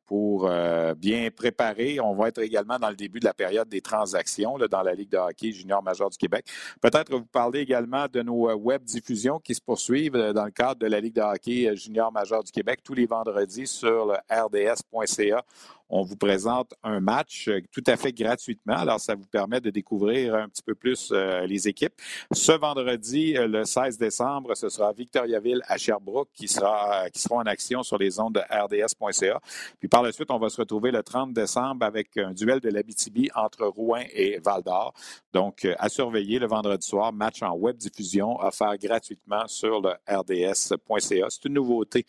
[0.05, 0.49] pour
[0.97, 1.99] bien préparer.
[1.99, 5.09] On va être également dans le début de la période des transactions dans la Ligue
[5.09, 6.45] de hockey junior majeur du Québec.
[6.82, 10.88] Peut-être vous parler également de nos web diffusions qui se poursuivent dans le cadre de
[10.88, 15.43] la Ligue de hockey junior majeur du Québec tous les vendredis sur le rds.ca
[15.90, 18.76] on vous présente un match euh, tout à fait gratuitement.
[18.76, 21.94] Alors, ça vous permet de découvrir un petit peu plus euh, les équipes.
[22.32, 27.36] Ce vendredi, euh, le 16 décembre, ce sera Victoriaville à Sherbrooke qui sera, qui sera
[27.38, 29.42] en action sur les ondes de rds.ca.
[29.80, 32.70] Puis par la suite, on va se retrouver le 30 décembre avec un duel de
[32.70, 34.94] l'Abitibi entre Rouen et Val-d'Or.
[35.34, 41.28] Donc, à surveiller le vendredi soir, match en web diffusion offert gratuitement sur le rds.ca.
[41.30, 42.06] C'est une nouveauté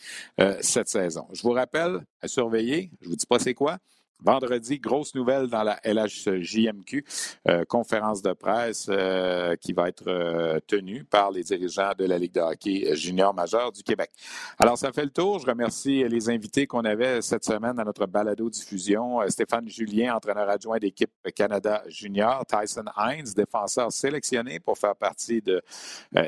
[0.60, 1.26] cette saison.
[1.32, 3.78] Je vous rappelle, à surveiller, je vous dis pas c'est quoi,
[4.22, 7.04] Vendredi, grosse nouvelle dans la LHJMQ,
[7.48, 12.18] euh, conférence de presse euh, qui va être euh, tenue par les dirigeants de la
[12.18, 14.10] Ligue de hockey junior majeur du Québec.
[14.58, 15.38] Alors, ça fait le tour.
[15.38, 19.20] Je remercie les invités qu'on avait cette semaine à notre balado-diffusion.
[19.28, 22.44] Stéphane Julien, entraîneur adjoint d'équipe Canada junior.
[22.44, 25.62] Tyson Hines, défenseur sélectionné pour faire partie de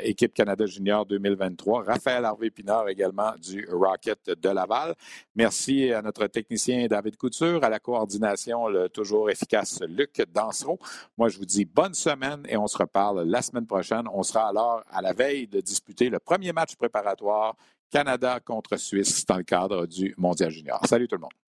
[0.03, 1.85] équipe Canada junior 2023.
[1.85, 4.95] Raphaël Harvey Pinard également du Rocket de Laval.
[5.35, 10.79] Merci à notre technicien David Couture, à la coordination, le toujours efficace Luc Dansereau.
[11.19, 14.05] Moi, je vous dis bonne semaine et on se reparle la semaine prochaine.
[14.13, 17.57] On sera alors à la veille de disputer le premier match préparatoire
[17.91, 20.81] Canada contre Suisse dans le cadre du Mondial Junior.
[20.87, 21.42] Salut tout le monde.